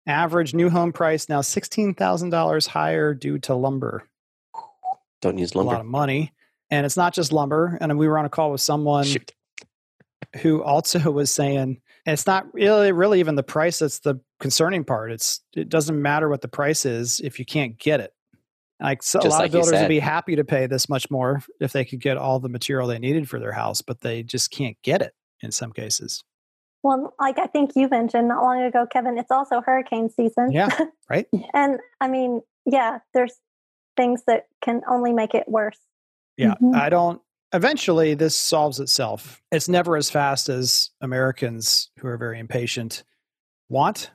[0.08, 4.08] Average new home price now sixteen thousand dollars higher due to lumber.
[5.22, 5.72] Don't use lumber.
[5.72, 6.32] A lot of money,
[6.70, 7.78] and it's not just lumber.
[7.82, 9.32] And we were on a call with someone Shoot.
[10.42, 15.12] who also was saying it's not really really even the price that's the concerning part.
[15.12, 18.14] It's it doesn't matter what the price is if you can't get it.
[18.82, 21.42] Like so a lot like of builders would be happy to pay this much more
[21.62, 24.52] if they could get all the material they needed for their house, but they just
[24.52, 26.24] can't get it in some cases.
[26.84, 30.52] Well, like I think you mentioned not long ago, Kevin, it's also hurricane season.
[30.52, 30.70] Yeah,
[31.10, 31.26] right?
[31.54, 33.34] and I mean, yeah, there's
[33.96, 35.80] things that can only make it worse.
[36.38, 36.76] Yeah, Mhm.
[36.76, 37.22] I don't.
[37.54, 39.42] Eventually, this solves itself.
[39.52, 43.04] It's never as fast as Americans who are very impatient
[43.70, 44.12] want.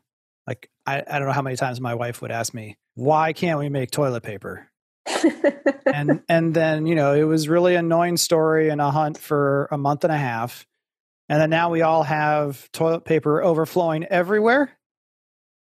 [0.47, 3.59] Like, I, I don't know how many times my wife would ask me, "Why can't
[3.59, 4.69] we make toilet paper?"
[5.87, 9.79] and and then you know it was really annoying story and a hunt for a
[9.79, 10.67] month and a half,
[11.29, 14.71] and then now we all have toilet paper overflowing everywhere,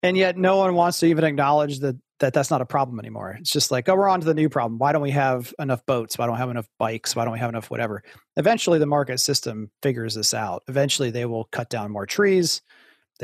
[0.02, 3.36] and yet no one wants to even acknowledge that that that's not a problem anymore.
[3.40, 4.78] It's just like, oh, we're on to the new problem.
[4.78, 6.16] Why don't we have enough boats?
[6.16, 7.16] Why don't we have enough bikes?
[7.16, 8.02] Why don't we have enough whatever?
[8.36, 10.62] Eventually, the market system figures this out.
[10.68, 12.62] Eventually, they will cut down more trees.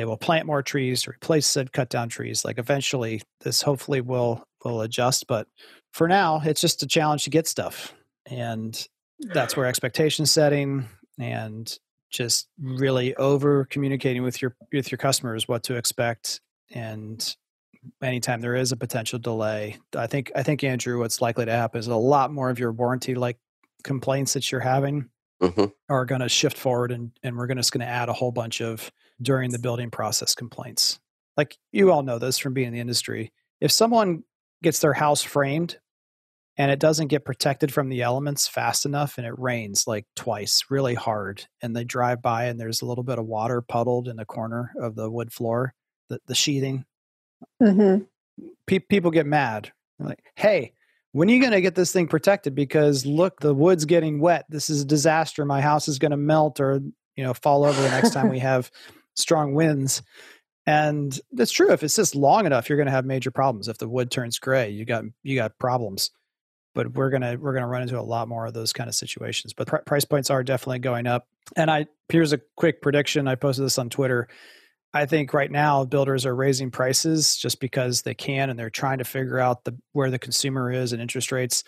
[0.00, 2.42] They will plant more trees to replace said cut down trees.
[2.42, 5.26] Like eventually, this hopefully will will adjust.
[5.26, 5.46] But
[5.92, 7.92] for now, it's just a challenge to get stuff,
[8.24, 8.82] and
[9.18, 15.64] that's where expectation setting and just really over communicating with your with your customers what
[15.64, 17.36] to expect and
[18.02, 21.78] anytime there is a potential delay i think i think andrew what's likely to happen
[21.78, 23.38] is a lot more of your warranty like
[23.84, 25.08] complaints that you're having
[25.40, 28.08] hmm are going to shift forward and, and we're going to, just going to add
[28.08, 30.98] a whole bunch of during the building process complaints.
[31.36, 33.32] Like you all know this from being in the industry.
[33.60, 34.24] If someone
[34.62, 35.78] gets their house framed
[36.56, 40.64] and it doesn't get protected from the elements fast enough and it rains like twice
[40.68, 44.16] really hard and they drive by and there's a little bit of water puddled in
[44.16, 45.72] the corner of the wood floor
[46.08, 46.84] the, the sheathing
[47.62, 47.98] hmm
[48.66, 49.72] pe- people get mad.
[49.98, 50.74] They're like hey
[51.12, 52.54] when are you going to get this thing protected?
[52.54, 54.44] Because look the wood's getting wet.
[54.48, 55.44] This is a disaster.
[55.44, 56.80] My house is going to melt or
[57.16, 58.70] you know fall over the next time we have
[59.14, 60.02] strong winds.
[60.66, 63.68] And that's true if it's just long enough you're going to have major problems.
[63.68, 66.10] If the wood turns gray you got you got problems.
[66.74, 69.52] But we're to we're to run into a lot more of those kind of situations.
[69.52, 71.26] But pr- price points are definitely going up.
[71.56, 74.28] And i here's a quick prediction i posted this on twitter.
[74.92, 78.98] I think right now builders are raising prices just because they can and they're trying
[78.98, 81.64] to figure out the where the consumer is and interest rates.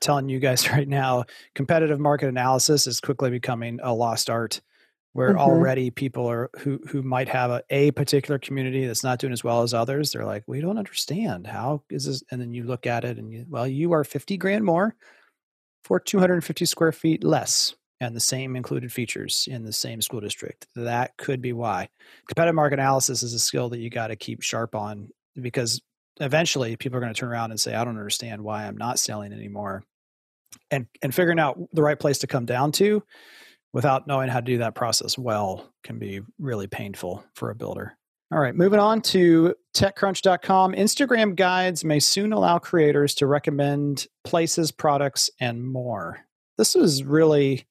[0.00, 4.60] telling you guys right now, competitive market analysis is quickly becoming a lost art
[5.18, 5.40] where Mhm.
[5.40, 9.42] already people are who who might have a, a particular community that's not doing as
[9.42, 10.12] well as others.
[10.12, 11.48] They're like, we don't understand.
[11.48, 12.22] How is this?
[12.30, 14.94] And then you look at it and you well, you are 50 grand more
[15.82, 20.68] for 250 square feet less and the same included features in the same school district.
[20.76, 21.88] That could be why.
[22.28, 25.82] Competitive market analysis is a skill that you got to keep sharp on because
[26.20, 29.00] eventually people are going to turn around and say, I don't understand why I'm not
[29.00, 29.82] selling anymore.
[30.70, 33.02] And and figuring out the right place to come down to
[33.72, 37.96] without knowing how to do that process well can be really painful for a builder.
[38.30, 40.74] All right, moving on to techcrunch.com.
[40.74, 46.26] Instagram guides may soon allow creators to recommend places, products, and more.
[46.58, 47.66] This is really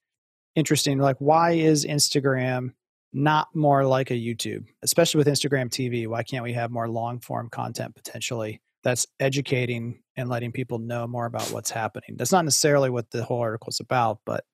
[0.56, 0.98] interesting.
[0.98, 2.72] Like, why is Instagram
[3.12, 6.08] not more like a YouTube, especially with Instagram TV?
[6.08, 11.06] Why can't we have more long form content potentially that's educating and letting people know
[11.06, 12.16] more about what's happening?
[12.16, 14.44] That's not necessarily what the whole article is about, but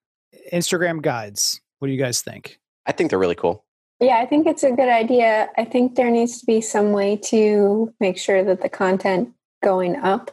[0.52, 1.60] Instagram guides.
[1.78, 2.58] What do you guys think?
[2.86, 3.64] I think they're really cool.
[4.00, 5.48] Yeah, I think it's a good idea.
[5.56, 9.30] I think there needs to be some way to make sure that the content
[9.62, 10.30] going up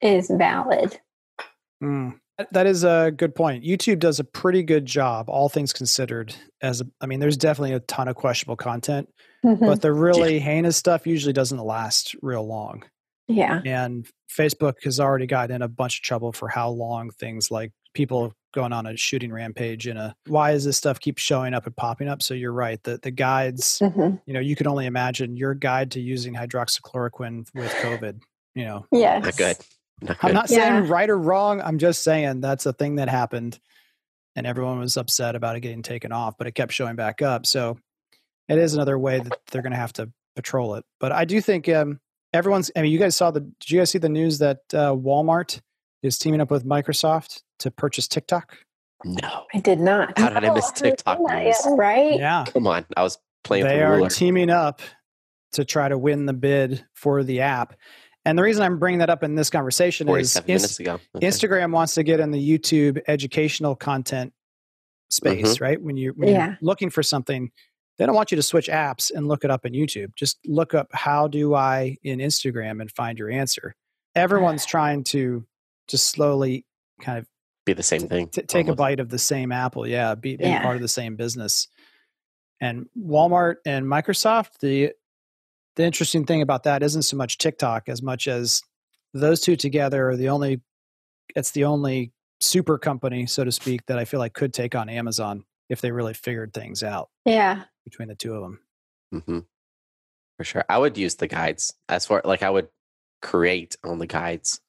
[0.00, 0.98] is valid.
[1.82, 2.18] Mm.
[2.50, 3.64] That is a good point.
[3.64, 6.34] YouTube does a pretty good job, all things considered.
[6.60, 9.08] As a, I mean, there's definitely a ton of questionable content,
[9.44, 9.60] Mhm.
[9.60, 12.84] but the really heinous stuff usually doesn't last real long.
[13.28, 13.60] yeah.
[13.64, 17.70] And Facebook has already gotten in a bunch of trouble for how long things like
[17.94, 21.66] people going on a shooting rampage in a why is this stuff keep showing up
[21.66, 22.22] and popping up?
[22.22, 22.82] So you're right.
[22.82, 24.20] The the guides, Mhm.
[24.26, 28.20] you know, you can only imagine your guide to using hydroxychloroquine with COVID.
[28.54, 29.56] You know, yeah Not good.
[30.02, 30.28] Not good.
[30.28, 30.56] I'm not Yeah.
[30.80, 31.60] saying right or wrong.
[31.60, 33.58] I'm just saying that's a thing that happened,
[34.36, 37.46] and everyone was upset about it getting taken off, but it kept showing back up.
[37.46, 37.78] So
[38.48, 40.84] it is another way that they're going to have to patrol it.
[41.00, 42.00] But I do think um,
[42.34, 42.70] everyone's.
[42.76, 43.40] I mean, you guys saw the.
[43.40, 45.60] Did you guys see the news that uh, Walmart
[46.02, 48.56] is teaming up with Microsoft to purchase TikTok?
[49.04, 49.46] no.
[49.52, 50.16] I did not.
[50.18, 51.56] How did I miss I haven't seen TikTok that news?
[51.64, 51.72] yet.
[51.76, 52.18] Right?
[52.18, 52.86] Yeah, Come on.
[52.96, 54.08] I was playing they for are ruler.
[54.10, 54.80] teaming up
[55.54, 57.74] to try to win the bid for the app.
[58.24, 61.00] And the reason I'm bringing that up in this conversation is Inst- ago.
[61.16, 61.26] Okay.
[61.26, 64.32] Instagram wants to get in the YouTube educational content
[65.10, 65.64] space, mm-hmm.
[65.64, 65.82] right?
[65.82, 66.46] When you when Yeah.
[66.46, 67.50] you're looking for something,
[67.98, 70.14] they don't want you to switch apps and look it up in YouTube.
[70.14, 73.74] Just look up how do I in Instagram and find your answer.
[74.14, 75.44] Everyone's trying to
[75.88, 76.64] just slowly
[77.00, 77.26] kind of
[77.64, 78.28] Be the same thing.
[78.28, 79.86] t- take a bite of the same apple.
[79.86, 80.62] Yeah, be, be Yeah.
[80.62, 81.68] part of the same business.
[82.60, 84.92] And Walmart and Microsoft, the
[85.76, 88.60] the interesting thing about that isn't so much TikTok as much as
[89.14, 90.60] those two together are the only
[91.34, 94.88] it's the only super company, so to speak, that I feel like could take on
[94.88, 97.64] Amazon if they really figured things out Yeah.
[97.84, 99.22] between the two of them.
[99.24, 99.38] hmm
[100.36, 100.64] For sure.
[100.68, 102.68] I would use the guides as far like I would
[103.22, 104.60] create on the guides.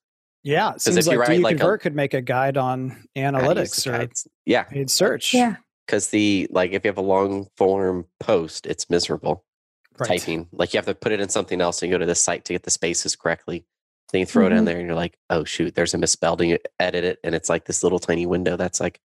[0.44, 2.22] Yeah, it 'Cause seems if you like write, Do You a- Convert could make a
[2.22, 4.28] guide on how to use the analytics or guides.
[4.46, 4.64] Yeah.
[4.64, 5.34] paid search.
[5.34, 5.56] Yeah.
[5.86, 9.46] Because the like if you have a long form post, it's miserable.
[10.00, 10.08] right.
[10.20, 10.48] Typing.
[10.52, 12.54] Like you have to put it in something else and go to the site to
[12.54, 13.64] get the spaces correctly.
[14.12, 14.66] Then you throw it in Mhm.
[14.66, 16.50] there and you're like, oh shoot, there's a misspelling.
[16.50, 19.00] You edit it and it's like this little tiny window that's like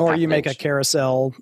[0.00, 1.32] or you an make a carousel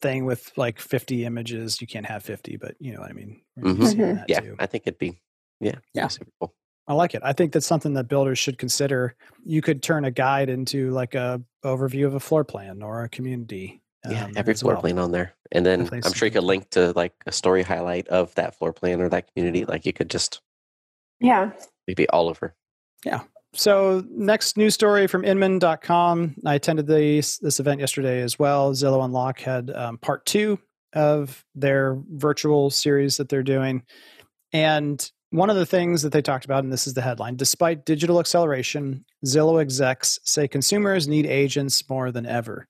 [0.00, 3.42] thing with like 50 images you can't have 50 but you know what i mean
[3.56, 3.86] We're Mhm.
[3.86, 4.24] seeing Mhm.
[4.28, 4.56] yeah, too.
[4.58, 5.20] I think it'd be
[5.60, 6.06] yeah, Yeah.
[6.08, 6.54] super cool.
[6.88, 10.10] I like it i think that's something that builders should consider you could turn a
[10.10, 14.54] guide into like a overview of a floor plan or a community Yeah, um, every
[14.54, 14.80] floor well.
[14.82, 15.34] plan on there.
[15.52, 18.56] And then Definitely I'm sure you could link to like a story highlight of that
[18.56, 19.64] floor plan or that community.
[19.64, 20.40] Like you could just
[21.20, 21.50] Yeah.
[21.88, 22.54] maybe all over.
[23.04, 23.22] Yeah.
[23.54, 29.04] So next news story from inman.com i attended this, this event yesterday as well zillow
[29.04, 30.58] unlock had um, part two
[30.94, 33.82] of their virtual series that they're doing
[34.52, 37.84] and one of the things that they talked about and this is the headline despite
[37.84, 42.66] digital acceleration zillow execs say consumers need agents more than ever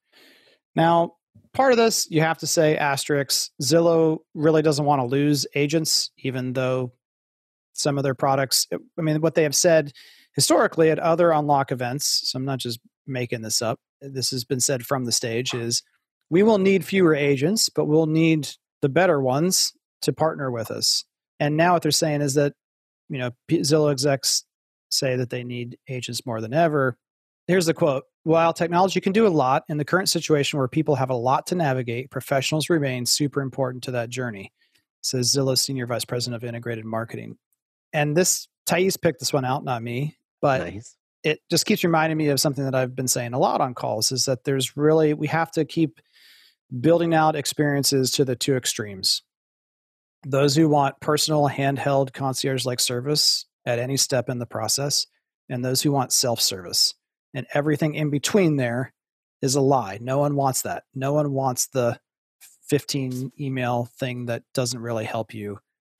[0.75, 1.13] now
[1.53, 6.11] part of this you have to say asterisk zillow really doesn't want to lose agents
[6.19, 6.93] even though
[7.73, 8.67] some of their products
[8.99, 9.93] i mean what they have said
[10.39, 13.81] historically at other unlock events, so I'm not just making this up.
[14.01, 15.83] This has been said from the stage is
[16.31, 18.49] we will need fewer agents, but we'll need
[18.81, 21.05] the better ones to partner with us.
[21.41, 22.55] And now what they're saying is that,
[23.09, 24.45] you know, Zillow execs
[24.91, 26.97] say that they need agents more than ever.
[27.47, 30.97] Here's the quote While technology can do a lot, in the current situation where people
[30.97, 34.53] have a lot to navigate, professionals remain super important to that journey,
[35.03, 37.37] says Zillow Senior Vice President of Integrated Marketing.
[37.93, 40.97] And this, Thais picked this one out, not me, but nice.
[41.25, 44.13] it just keeps reminding me of something that I've been saying a lot on calls
[44.13, 46.01] is that there's really, we have to keep
[46.81, 49.23] building out experiences to the two extremes.
[50.25, 55.07] Those who want personal handheld concierge like service at any step in the process,
[55.49, 56.95] and those who want self service.
[57.35, 58.93] And everything in between there
[59.43, 59.99] is a lie.
[60.01, 60.85] No one wants that.
[60.95, 62.01] No one wants the
[62.69, 65.59] 15 email thing that doesn't really help you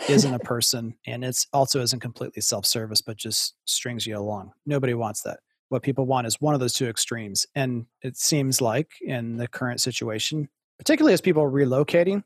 [0.09, 4.95] isn't a person and it's also isn't completely self-service but just strings you along nobody
[4.95, 8.93] wants that what people want is one of those two extremes and it seems like
[9.01, 10.49] in the current situation
[10.79, 12.23] particularly as people are relocating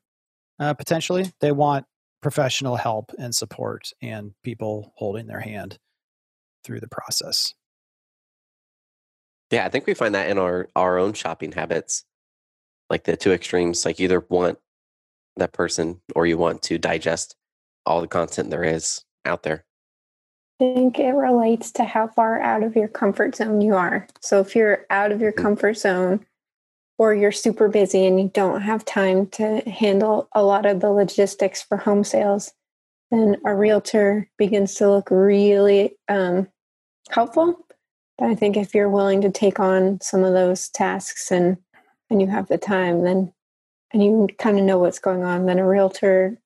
[0.62, 1.84] uh, potentially they want
[2.20, 5.78] professional help and support and people holding their hand
[6.64, 7.52] through the process
[9.50, 12.04] Yeah, I think we find that in our our own shopping habits,
[12.88, 13.84] like the two extremes.
[13.84, 14.58] Like either want
[15.36, 17.36] that person or you want to digest
[17.84, 19.64] all the content there is out there.
[20.60, 24.06] I think it relates to how far out of your comfort zone you are.
[24.20, 25.42] So if you're out of your Mm.
[25.42, 26.24] comfort zone
[27.02, 30.88] or you're super busy and you don't have time to handle a lot of the
[30.88, 32.52] logistics for home sales,
[33.10, 36.46] then a realtor begins to look really um,
[37.10, 37.66] helpful.
[38.18, 41.56] But I think if you're willing to take on some of those tasks and
[42.08, 43.32] and you have the time, then
[43.92, 46.38] and you kind of know what's going on, then a realtor,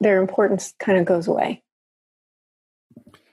[0.00, 1.62] their importance kind of goes away.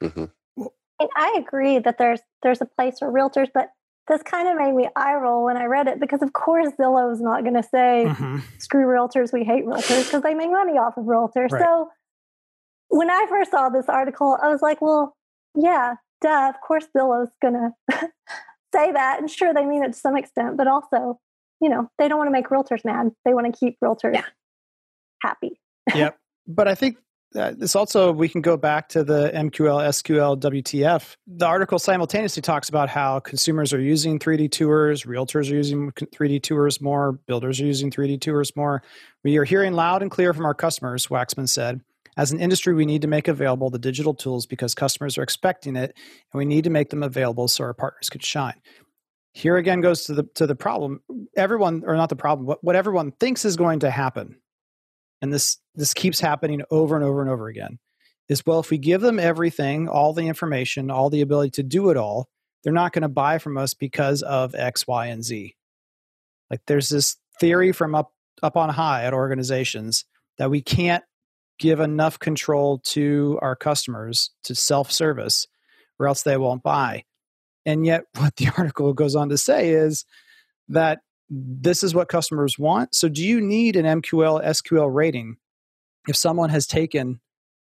[0.01, 0.23] hmm
[0.57, 3.71] And I agree that there's there's a place for realtors, but
[4.12, 7.12] this kind of made me eye roll when I read it because of course Zillow
[7.14, 8.41] is not going to say Mhm.
[8.59, 11.49] screw realtors, we hate realtors because they make money off of realtors.
[11.51, 11.64] Right.
[11.64, 11.89] So
[12.89, 15.16] when I first saw this article, I was like, well,
[15.55, 17.53] yeah, duh, of course Zillow's going
[17.89, 18.09] to
[18.76, 19.20] say that.
[19.20, 21.20] And sure, they mean it to some extent, but also,
[21.62, 23.12] you know, they don't want to make realtors mad.
[23.24, 24.26] They want to keep realtors Yeah.
[25.22, 25.62] happy.
[25.95, 26.18] yep.
[26.47, 26.97] But I think
[27.34, 31.15] this also we can go back to the MQL, SQL, WTF.
[31.27, 36.43] The article simultaneously talks about how consumers are using 3D tours, realtors are using 3D
[36.43, 38.84] tours more, builders are using 3D tours more.
[39.23, 41.82] We are hearing loud and clear from our customers, Wacksman said.
[42.17, 45.77] As an industry, we need to make available the digital tools because customers are expecting
[45.77, 45.95] it,
[46.34, 48.59] and we need to make them available so our partners could shine.
[49.34, 51.01] Here again goes to the to the problem.
[51.38, 54.36] Everyone, or not the problem, what, what everyone thinks is going to happen
[55.22, 57.80] and this this keeps happening over and over and over again
[58.30, 61.89] is well if we give them everything all the information all the ability to do
[61.89, 62.30] it all
[62.63, 65.55] they're not going to buy from us because of x y and z.
[66.49, 68.13] Like there's this theory from up
[68.43, 70.05] up on high at organizations
[70.38, 71.03] that we can't
[71.59, 75.47] give enough control to our customers to self-service
[75.99, 77.05] or else they won't buy.
[77.65, 80.05] And yet what the article goes on to say is
[80.69, 80.99] that
[81.34, 82.93] this is what customers want.
[82.93, 85.38] So, do you need an MQL SQL rating
[86.07, 87.21] if someone has taken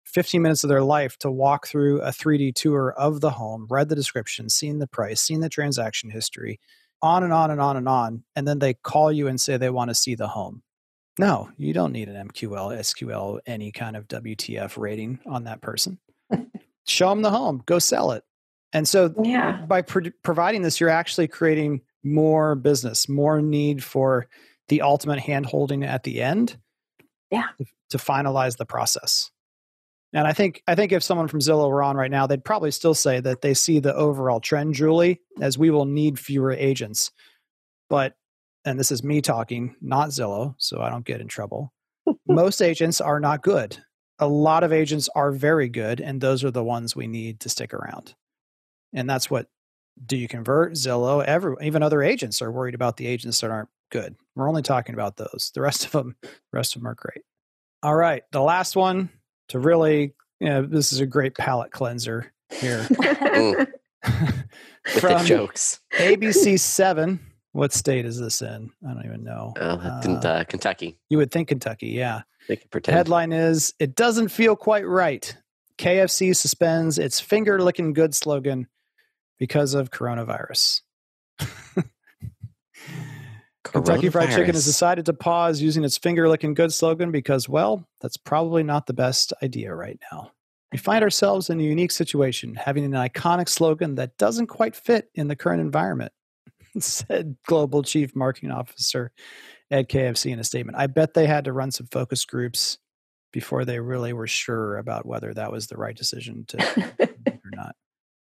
[0.06, 3.88] 15 minutes of their life to walk through a 3D tour of the home, read
[3.88, 6.58] the description, seen the price, seen the transaction history,
[7.00, 9.70] on and on and on and on, and then they call you and say they
[9.70, 10.62] want to see the home?
[11.18, 15.98] No, you don't need an MQL, SQL, any kind of WTF rating on that person.
[16.86, 18.24] Show them the home, go sell it.
[18.72, 19.64] And so, Yeah.
[19.68, 24.26] by pro- providing this, you're actually creating more business, more need for
[24.68, 26.56] the ultimate hand holding at the end.
[27.30, 27.48] Yeah.
[27.58, 29.30] To, to finalize the process.
[30.12, 32.70] And I think I think if someone from Zillow were on right now, they'd probably
[32.70, 37.10] still say that they see the overall trend, Julie, as we will need fewer agents.
[37.90, 38.14] But
[38.64, 41.72] and this is me talking, not Zillow, so I don't get in trouble.
[42.28, 43.76] Most agents are not good.
[44.20, 47.48] A lot of agents are very good, and those are the ones we need to
[47.48, 48.14] stick around.
[48.92, 49.48] And that's what
[50.06, 51.24] do you convert Zillow?
[51.24, 54.16] Every even other agents are worried about the agents that aren't good.
[54.34, 55.50] We're only talking about those.
[55.54, 57.24] The rest of them, the rest of them are great.
[57.82, 59.10] All right, the last one
[59.48, 63.68] to really, you know, this is a great palate cleanser here with
[64.02, 65.80] the from jokes.
[65.98, 67.20] ABC Seven.
[67.52, 68.70] What state is this in?
[68.84, 69.52] I don't even know.
[69.56, 70.98] Uh, didn't, Uh, uh, Kentucky.
[71.08, 72.22] you would think Kentucky, yeah.
[72.48, 72.96] They can pretend.
[72.96, 75.36] Headline is It doesn't feel quite right.
[75.78, 78.66] KFC suspends its finger licking good slogan
[79.38, 80.80] because of coronavirus.
[83.64, 87.88] Kentucky Fried Chicken has decided to pause using its finger licking good slogan because, well,
[88.00, 90.30] that's probably not the best idea right now.
[90.70, 95.08] We find ourselves in a unique situation, having an iconic slogan that doesn't quite fit
[95.14, 96.12] in the current environment,
[96.78, 99.12] said Global Chief Marketing Officer
[99.70, 100.78] at KFC in a statement.
[100.78, 102.78] I bet they had to run some focus groups
[103.32, 106.94] before they really were sure about whether that was the right decision to make or
[106.98, 107.13] not.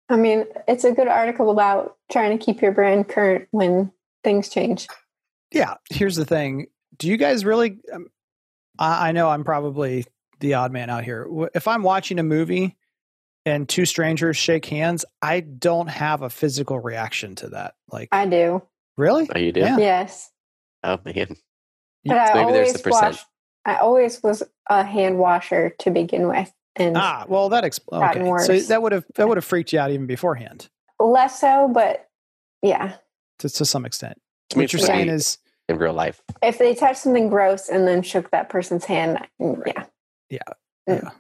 [0.09, 3.93] I mean, it's a good article about trying to keep your brand current when
[4.25, 4.89] things change.
[5.53, 6.67] Yeah, here's the thing.
[6.97, 7.79] Do you guys really?
[7.93, 8.09] Um,
[8.79, 10.07] I, I know I'm probably
[10.41, 11.27] the odd man out here.
[11.55, 12.77] If I'm watching a movie
[13.45, 17.75] and two strangers shake hands, I don't have a physical reaction to that.
[17.91, 18.63] Like, I do.
[18.97, 19.29] really?
[19.35, 19.61] Oh, you do?
[19.61, 19.79] Yeah.
[19.79, 20.31] Yes.
[20.85, 21.37] Oh, man.
[22.05, 23.13] But I Maybe there's always the percent.
[23.15, 23.25] wash.
[23.65, 28.15] I always was a hand washer to begin with, and Ah, well, that explains.
[28.15, 30.69] Gotten Okay, so that would have that would have freaked you out even beforehand,
[30.99, 31.69] less so.
[31.73, 32.09] But
[32.63, 32.97] yeah,
[33.41, 34.21] to to some extent.
[34.51, 36.23] To me, What you're it's saying is, in real life.
[36.43, 39.85] if they touched something gross and then shook that person's hand, mm, yeah,
[40.87, 41.11] Yeah,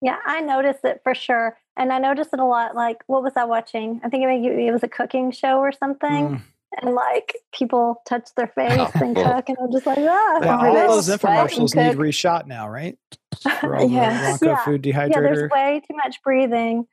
[0.00, 1.58] Yeah, I noticed it for sure.
[1.76, 2.74] And I noticed it a lot.
[2.74, 4.00] Like, what was I watching?
[4.04, 6.08] I think it, it was a cooking show or something.
[6.36, 6.42] mm,
[6.82, 9.22] And like people touch their face and Oh.
[9.24, 9.48] cook.
[9.48, 10.38] And I'm just like, ah.
[10.42, 11.98] yeah, all those infomercials need cook.
[12.00, 12.98] reshot now, right?
[13.60, 14.64] For all the Ronco Yeah.
[14.64, 16.86] food Yeah, there's way too much breathing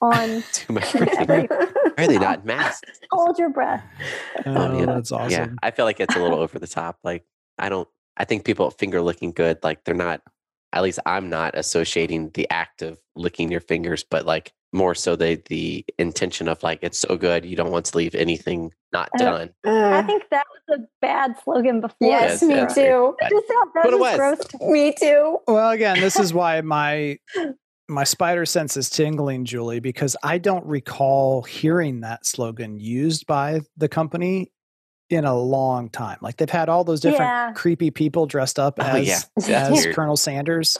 [0.00, 0.92] on Too much.
[0.92, 1.48] breathing.
[1.48, 2.86] Why are they not masked?
[3.10, 3.84] Hold your breath.
[4.46, 4.86] oh, yeah.
[4.86, 5.30] that's awesome.
[5.30, 6.98] Yeah, I feel like it's a little over the top.
[7.02, 7.24] Like,
[7.58, 10.20] I don't, I think people finger licking good, like, they're not,
[10.72, 15.16] at least I'm not associating the act of licking your fingers, but like more so
[15.16, 19.08] the, the intention of like, it's so good, you don't want to leave anything not
[19.14, 19.50] Uh, done.
[19.64, 22.08] I Uh, think that was a bad slogan before.
[22.08, 22.74] yes, Yes, me yes.
[22.74, 23.16] too.
[23.20, 24.16] It just that But it was was.
[24.16, 24.72] gross to me.
[24.72, 25.38] Me too.
[25.46, 27.18] Well, again, this is why my
[27.90, 33.60] my spider sense is tingling, Julie, because I don't recall hearing that slogan used by
[33.78, 34.52] the company
[35.10, 36.18] in a long time.
[36.20, 37.52] Like they've had all those different Yeah.
[37.54, 39.06] creepy people dressed up Oh, as,
[39.48, 39.68] yeah.
[39.68, 39.94] As weird.
[39.94, 40.76] Colonel Sanders.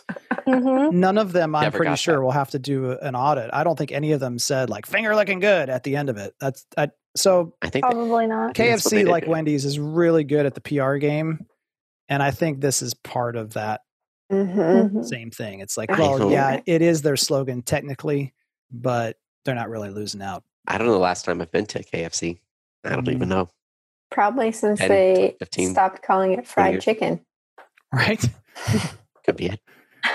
[0.47, 0.93] Mhm.
[0.93, 2.23] None of them, I'm Never pretty sure, that.
[2.23, 3.51] will have to do an audit.
[3.53, 6.19] I don't think any of them said like finger looking good at the end of
[6.19, 6.35] it.
[6.41, 8.55] That's I, so I think that- Probably not.
[8.57, 9.31] think that's what they KFC, like do.
[9.31, 11.47] Wendy's, is really good at the PR game,
[12.09, 13.81] and I think this is part of that
[14.31, 14.99] Mm-hmm.
[14.99, 15.05] Mhm.
[15.07, 15.61] same thing.
[15.61, 18.35] It's like, I well, yeah, it is their slogan technically,
[18.71, 19.17] but
[19.47, 22.39] they're not really losing out, I don't know the last time I've been to KFC.
[22.85, 23.13] I don't Mm.
[23.15, 23.49] even know.
[24.11, 27.21] Probably since 10, they 15, stopped calling it fried chicken.
[27.93, 28.25] right?
[29.25, 29.61] Could be it.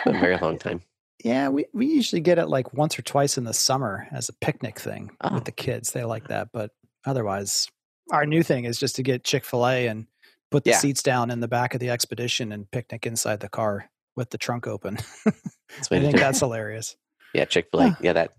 [0.06, 0.82] A very long time.
[1.24, 4.34] Yeah, we, we usually get it like once or twice in the summer as a
[4.34, 5.36] picnic thing Oh.
[5.36, 5.92] with the kids.
[5.92, 6.50] They like that.
[6.52, 6.72] But
[7.06, 7.68] otherwise,
[8.12, 10.08] our new thing is just to get Chick fil A and
[10.52, 10.78] put the Yeah.
[10.78, 14.38] seats down in the back of the expedition and picnic inside the car with the
[14.38, 14.98] trunk open.
[15.28, 16.96] I think that's hilarious.
[17.34, 17.90] Yeah, Chick Fil A.
[17.90, 17.96] Huh.
[18.02, 18.34] Yeah, that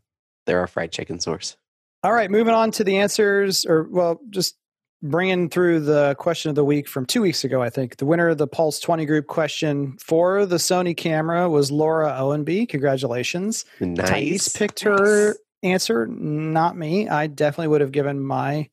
[0.46, 1.56] they're our fried chicken source.
[2.02, 4.56] All right, moving on to the answers, or well, just
[5.04, 7.62] bringing through the question of the week from two weeks ago.
[7.62, 11.70] I think the winner of the Pulse 20 group question for the Sony camera was
[11.70, 12.66] Laura Owenby.
[12.66, 13.66] Congratulations.
[13.80, 14.08] Nice.
[14.08, 17.08] Thais picked her answer, not me.
[17.08, 18.70] I definitely would have given my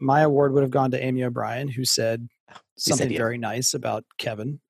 [0.00, 2.28] my award would have gone to Amy O'Brien, who said
[2.76, 4.60] said something very nice about Kevin.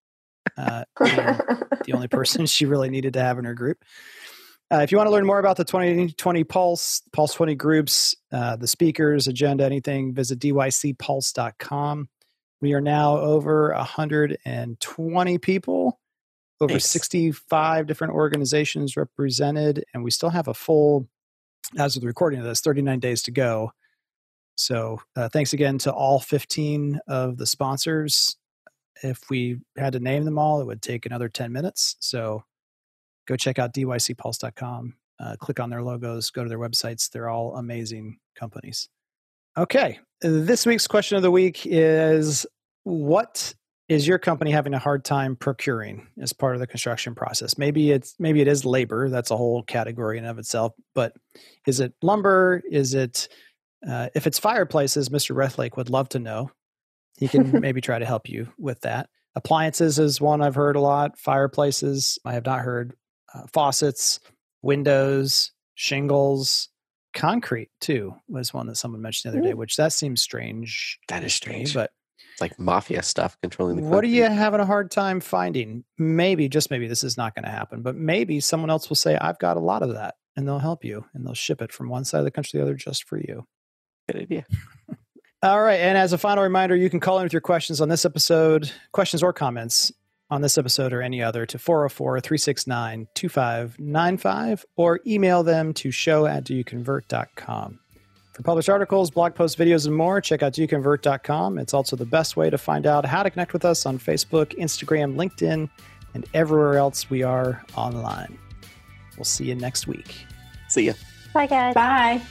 [0.58, 3.78] Uh, the only person she really needed to have in her group.
[4.72, 8.56] Uh, if you want to learn more about the 2020 Pulse, Pulse 20 groups, uh,
[8.56, 12.08] the speakers, agenda, anything, visit dycpulse.com.
[12.62, 16.00] We are now over 120 people,
[16.58, 16.88] over Nice.
[16.88, 21.06] 65 different organizations represented, and we still have a full,
[21.76, 23.72] as of the recording of this, 39 days to go.
[24.54, 28.38] So uh, thanks again to all 15 of the sponsors.
[29.02, 31.96] If we had to name them all, it would take another 10 minutes.
[32.00, 32.44] So
[33.26, 34.94] go check out dycpulse.com.
[35.20, 37.10] Uh, click on their logos, go to their websites.
[37.10, 38.88] They're all amazing companies.
[39.56, 39.98] Okay.
[40.20, 42.46] This week's question of the week is
[42.84, 43.54] What
[43.88, 47.58] is your company having a hard time procuring as part of the construction process?
[47.58, 49.10] Maybe it's maybe it is labor.
[49.10, 50.72] That's a whole category in and of itself.
[50.94, 51.14] But
[51.66, 52.62] is it lumber?
[52.70, 53.28] Is it
[53.86, 55.10] uh, if it's fireplaces?
[55.10, 55.36] Mr.
[55.36, 56.50] Rethlake would love to know.
[57.18, 59.08] He can maybe try to help you with that.
[59.34, 61.18] Appliances is one I've heard a lot.
[61.18, 62.94] Fireplaces, I have not heard.
[63.34, 64.20] Uh, faucets,
[64.62, 66.68] windows, shingles,
[67.14, 70.98] concrete too was one that someone mentioned the other day, which that seems strange.
[71.08, 71.74] That is to me, strange.
[71.74, 71.90] But
[72.32, 73.82] It's like mafia stuff controlling the.
[73.82, 75.84] what are you having a hard time finding?
[75.98, 79.16] Maybe, just maybe, this is not going to happen, but maybe someone else will say,
[79.16, 81.88] I've got a lot of that, and they'll help you and they'll ship it from
[81.88, 83.46] one side of the country to the other just for you.
[84.10, 84.46] Good idea.
[85.42, 85.80] All right.
[85.80, 88.70] And as a final reminder, you can call in with your questions on this episode,
[88.92, 89.90] questions or comments
[90.32, 96.24] on this episode or any other to 404 369 2595 or email them to show
[96.24, 97.78] at doyouconvert.com.
[98.32, 101.58] For published articles, blog posts, videos, and more, check out doyouconvert.com.
[101.58, 104.58] It's also the best way to find out how to connect with us on Facebook,
[104.58, 105.68] Instagram, LinkedIn,
[106.14, 108.38] and everywhere else we are online.
[109.18, 110.14] We'll see you next week.
[110.68, 110.94] See ya.
[111.34, 111.74] Bye, guys.
[111.74, 112.22] Bye.